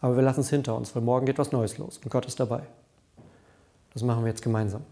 Aber 0.00 0.16
wir 0.16 0.22
lassen 0.22 0.40
es 0.40 0.50
hinter 0.50 0.76
uns, 0.76 0.94
weil 0.94 1.02
morgen 1.02 1.26
geht 1.26 1.38
was 1.38 1.52
Neues 1.52 1.78
los 1.78 1.98
und 2.02 2.10
Gott 2.10 2.26
ist 2.26 2.40
dabei. 2.40 2.62
Das 3.92 4.02
machen 4.02 4.24
wir 4.24 4.30
jetzt 4.30 4.42
gemeinsam. 4.42 4.82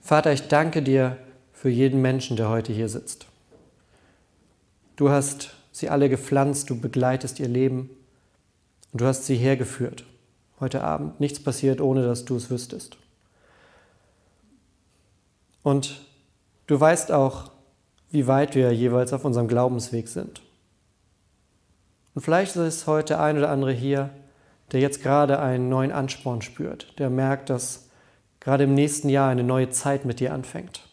Vater, 0.00 0.32
ich 0.32 0.48
danke 0.48 0.82
dir 0.82 1.16
für 1.52 1.70
jeden 1.70 2.02
Menschen, 2.02 2.36
der 2.36 2.48
heute 2.50 2.72
hier 2.72 2.88
sitzt. 2.88 3.26
Du 4.96 5.10
hast 5.10 5.50
sie 5.72 5.88
alle 5.88 6.08
gepflanzt, 6.08 6.70
du 6.70 6.80
begleitest 6.80 7.40
ihr 7.40 7.48
Leben 7.48 7.90
und 8.92 9.00
du 9.00 9.06
hast 9.06 9.26
sie 9.26 9.36
hergeführt. 9.36 10.04
Heute 10.60 10.84
Abend 10.84 11.18
nichts 11.18 11.42
passiert, 11.42 11.80
ohne 11.80 12.04
dass 12.04 12.24
du 12.24 12.36
es 12.36 12.48
wüsstest. 12.50 12.96
Und 15.62 16.00
du 16.66 16.78
weißt 16.78 17.10
auch, 17.10 17.50
wie 18.10 18.26
weit 18.28 18.54
wir 18.54 18.70
jeweils 18.72 19.12
auf 19.12 19.24
unserem 19.24 19.48
Glaubensweg 19.48 20.06
sind. 20.06 20.42
Und 22.14 22.22
vielleicht 22.22 22.54
ist 22.54 22.86
heute 22.86 23.18
ein 23.18 23.36
oder 23.36 23.50
andere 23.50 23.72
hier, 23.72 24.10
der 24.70 24.80
jetzt 24.80 25.02
gerade 25.02 25.40
einen 25.40 25.68
neuen 25.68 25.90
Ansporn 25.90 26.42
spürt, 26.42 26.96
der 26.98 27.10
merkt, 27.10 27.50
dass 27.50 27.88
gerade 28.38 28.64
im 28.64 28.74
nächsten 28.74 29.08
Jahr 29.08 29.30
eine 29.30 29.42
neue 29.42 29.70
Zeit 29.70 30.04
mit 30.04 30.20
dir 30.20 30.32
anfängt. 30.32 30.86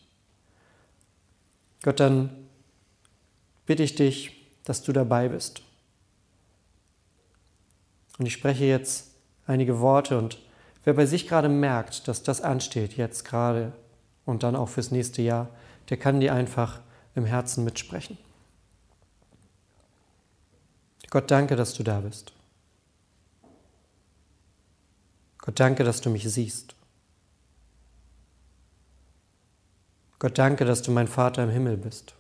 Gott, 1.84 2.00
dann 2.00 2.41
bitte 3.72 3.84
ich 3.84 3.96
dich, 3.96 4.34
dass 4.66 4.84
du 4.84 4.92
dabei 4.92 5.30
bist. 5.30 5.62
Und 8.20 8.26
ich 8.26 8.34
spreche 8.34 8.66
jetzt 8.66 9.12
einige 9.48 9.80
Worte 9.80 10.18
und 10.18 10.40
wer 10.84 10.94
bei 10.94 11.06
sich 11.06 11.26
gerade 11.26 11.48
merkt, 11.48 12.10
dass 12.10 12.22
das 12.22 12.42
ansteht, 12.42 12.98
jetzt 12.98 13.24
gerade 13.24 13.72
und 14.26 14.44
dann 14.44 14.58
auch 14.58 14.68
fürs 14.68 14.92
nächste 14.92 15.22
Jahr, 15.22 15.48
der 15.90 15.96
kann 15.96 16.20
dir 16.20 16.34
einfach 16.34 16.82
im 17.16 17.24
Herzen 17.24 17.64
mitsprechen. 17.64 18.18
Gott, 21.10 21.32
danke, 21.32 21.56
dass 21.56 21.74
du 21.74 21.84
da 21.84 22.02
bist. 22.02 22.34
Gott, 25.38 25.58
danke, 25.62 25.86
dass 25.86 26.02
du 26.02 26.10
mich 26.10 26.30
siehst. 26.30 26.76
Gott, 30.20 30.38
danke, 30.38 30.66
dass 30.66 30.82
du 30.82 30.92
mein 30.92 31.08
Vater 31.08 31.46
im 31.46 31.50
Himmel 31.52 31.78
bist. 31.78 32.16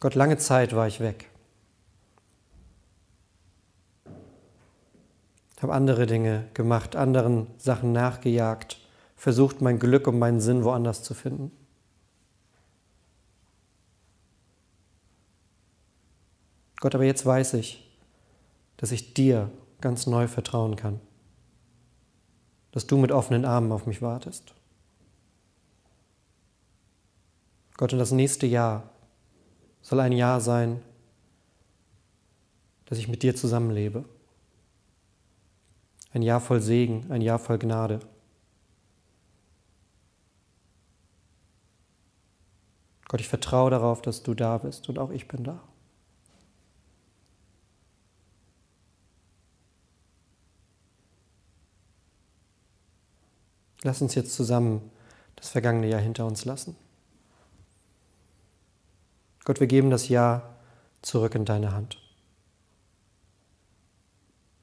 Gott, 0.00 0.14
lange 0.14 0.38
Zeit 0.38 0.76
war 0.76 0.86
ich 0.86 1.00
weg. 1.00 1.28
Ich 5.56 5.62
habe 5.62 5.74
andere 5.74 6.06
Dinge 6.06 6.48
gemacht, 6.54 6.94
anderen 6.94 7.48
Sachen 7.58 7.90
nachgejagt, 7.90 8.78
versucht, 9.16 9.60
mein 9.60 9.80
Glück 9.80 10.06
und 10.06 10.16
meinen 10.16 10.40
Sinn 10.40 10.62
woanders 10.62 11.02
zu 11.02 11.14
finden. 11.14 11.50
Gott, 16.76 16.94
aber 16.94 17.02
jetzt 17.02 17.26
weiß 17.26 17.54
ich, 17.54 17.90
dass 18.76 18.92
ich 18.92 19.14
dir 19.14 19.50
ganz 19.80 20.06
neu 20.06 20.28
vertrauen 20.28 20.76
kann, 20.76 21.00
dass 22.70 22.86
du 22.86 22.96
mit 22.98 23.10
offenen 23.10 23.44
Armen 23.44 23.72
auf 23.72 23.86
mich 23.86 24.00
wartest. 24.00 24.54
Gott, 27.76 27.92
und 27.92 27.98
das 27.98 28.12
nächste 28.12 28.46
Jahr 28.46 28.90
soll 29.88 30.00
ein 30.00 30.12
Jahr 30.12 30.42
sein, 30.42 30.82
dass 32.84 32.98
ich 32.98 33.08
mit 33.08 33.22
dir 33.22 33.34
zusammenlebe. 33.34 34.04
Ein 36.12 36.20
Jahr 36.20 36.42
voll 36.42 36.60
Segen, 36.60 37.10
ein 37.10 37.22
Jahr 37.22 37.38
voll 37.38 37.58
Gnade. 37.58 38.00
Gott, 43.08 43.22
ich 43.22 43.28
vertraue 43.28 43.70
darauf, 43.70 44.02
dass 44.02 44.22
du 44.22 44.34
da 44.34 44.58
bist 44.58 44.90
und 44.90 44.98
auch 44.98 45.10
ich 45.10 45.26
bin 45.26 45.44
da. 45.44 45.58
Lass 53.84 54.02
uns 54.02 54.14
jetzt 54.14 54.34
zusammen 54.34 54.90
das 55.36 55.48
vergangene 55.48 55.88
Jahr 55.88 56.00
hinter 56.02 56.26
uns 56.26 56.44
lassen. 56.44 56.76
Gott, 59.48 59.60
wir 59.60 59.66
geben 59.66 59.88
das 59.88 60.10
Jahr 60.10 60.56
zurück 61.00 61.34
in 61.34 61.46
deine 61.46 61.72
Hand. 61.72 61.98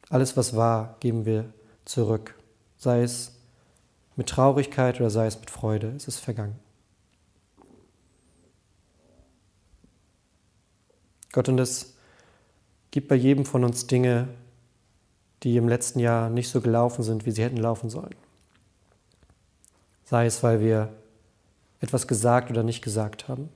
Alles, 0.10 0.38
was 0.38 0.56
war, 0.56 0.98
geben 1.00 1.26
wir 1.26 1.52
zurück, 1.86 2.36
sei 2.78 3.02
es 3.02 3.32
mit 4.16 4.30
Traurigkeit 4.30 5.00
oder 5.02 5.10
sei 5.10 5.26
es 5.26 5.40
mit 5.40 5.50
Freude, 5.50 5.88
es 5.96 6.08
ist 6.08 6.20
vergangen. 6.20 6.60
Gott, 11.32 11.50
und 11.50 11.58
es 11.58 11.96
gibt 12.92 13.08
bei 13.08 13.16
jedem 13.16 13.46
von 13.46 13.64
uns 13.64 13.88
Dinge, 13.88 14.28
die 15.42 15.58
im 15.58 15.68
letzten 15.68 15.98
Jahr 15.98 16.30
nicht 16.30 16.50
so 16.50 16.62
gelaufen 16.62 17.02
sind, 17.02 17.26
wie 17.26 17.32
sie 17.32 17.42
hätten 17.42 17.58
laufen 17.58 17.90
sollen. 17.90 18.14
Sei 20.04 20.28
es, 20.28 20.44
weil 20.44 20.60
wir 20.60 20.94
etwas 21.80 22.08
gesagt 22.08 22.52
oder 22.52 22.62
nicht 22.62 22.84
gesagt 22.84 23.28
haben. 23.28 23.50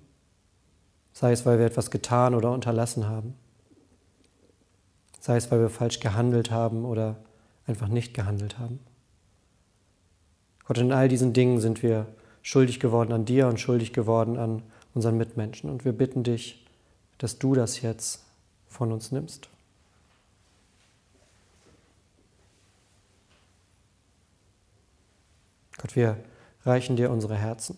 Sei 1.19 1.33
es, 1.33 1.45
weil 1.45 1.59
wir 1.59 1.65
etwas 1.65 1.91
getan 1.91 2.33
oder 2.33 2.49
unterlassen 2.53 3.05
haben. 3.05 3.33
Sei 5.19 5.35
es, 5.35 5.51
weil 5.51 5.59
wir 5.59 5.69
falsch 5.69 5.99
gehandelt 5.99 6.49
haben 6.49 6.85
oder 6.85 7.17
einfach 7.67 7.89
nicht 7.89 8.13
gehandelt 8.13 8.57
haben. 8.57 8.79
Gott, 10.63 10.77
in 10.77 10.93
all 10.93 11.09
diesen 11.09 11.33
Dingen 11.33 11.59
sind 11.59 11.83
wir 11.83 12.05
schuldig 12.41 12.79
geworden 12.79 13.11
an 13.11 13.25
dir 13.25 13.47
und 13.47 13.59
schuldig 13.59 13.91
geworden 13.91 14.37
an 14.37 14.63
unseren 14.93 15.17
Mitmenschen. 15.17 15.69
Und 15.69 15.83
wir 15.83 15.91
bitten 15.91 16.23
dich, 16.23 16.65
dass 17.17 17.37
du 17.37 17.53
das 17.53 17.81
jetzt 17.81 18.23
von 18.69 18.93
uns 18.93 19.11
nimmst. 19.11 19.49
Gott, 25.79 25.97
wir 25.97 26.15
reichen 26.63 26.95
dir 26.95 27.11
unsere 27.11 27.35
Herzen. 27.35 27.77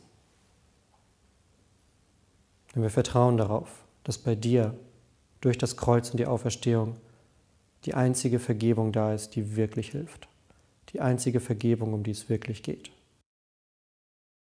Denn 2.73 2.83
wir 2.83 2.89
vertrauen 2.89 3.37
darauf, 3.37 3.83
dass 4.03 4.17
bei 4.17 4.35
dir 4.35 4.75
durch 5.41 5.57
das 5.57 5.77
Kreuz 5.77 6.09
und 6.11 6.17
die 6.17 6.27
Auferstehung 6.27 6.97
die 7.85 7.93
einzige 7.93 8.39
Vergebung 8.39 8.91
da 8.91 9.13
ist, 9.13 9.35
die 9.35 9.55
wirklich 9.55 9.91
hilft. 9.91 10.27
Die 10.93 11.01
einzige 11.01 11.39
Vergebung, 11.39 11.93
um 11.93 12.03
die 12.03 12.11
es 12.11 12.29
wirklich 12.29 12.63
geht. 12.63 12.91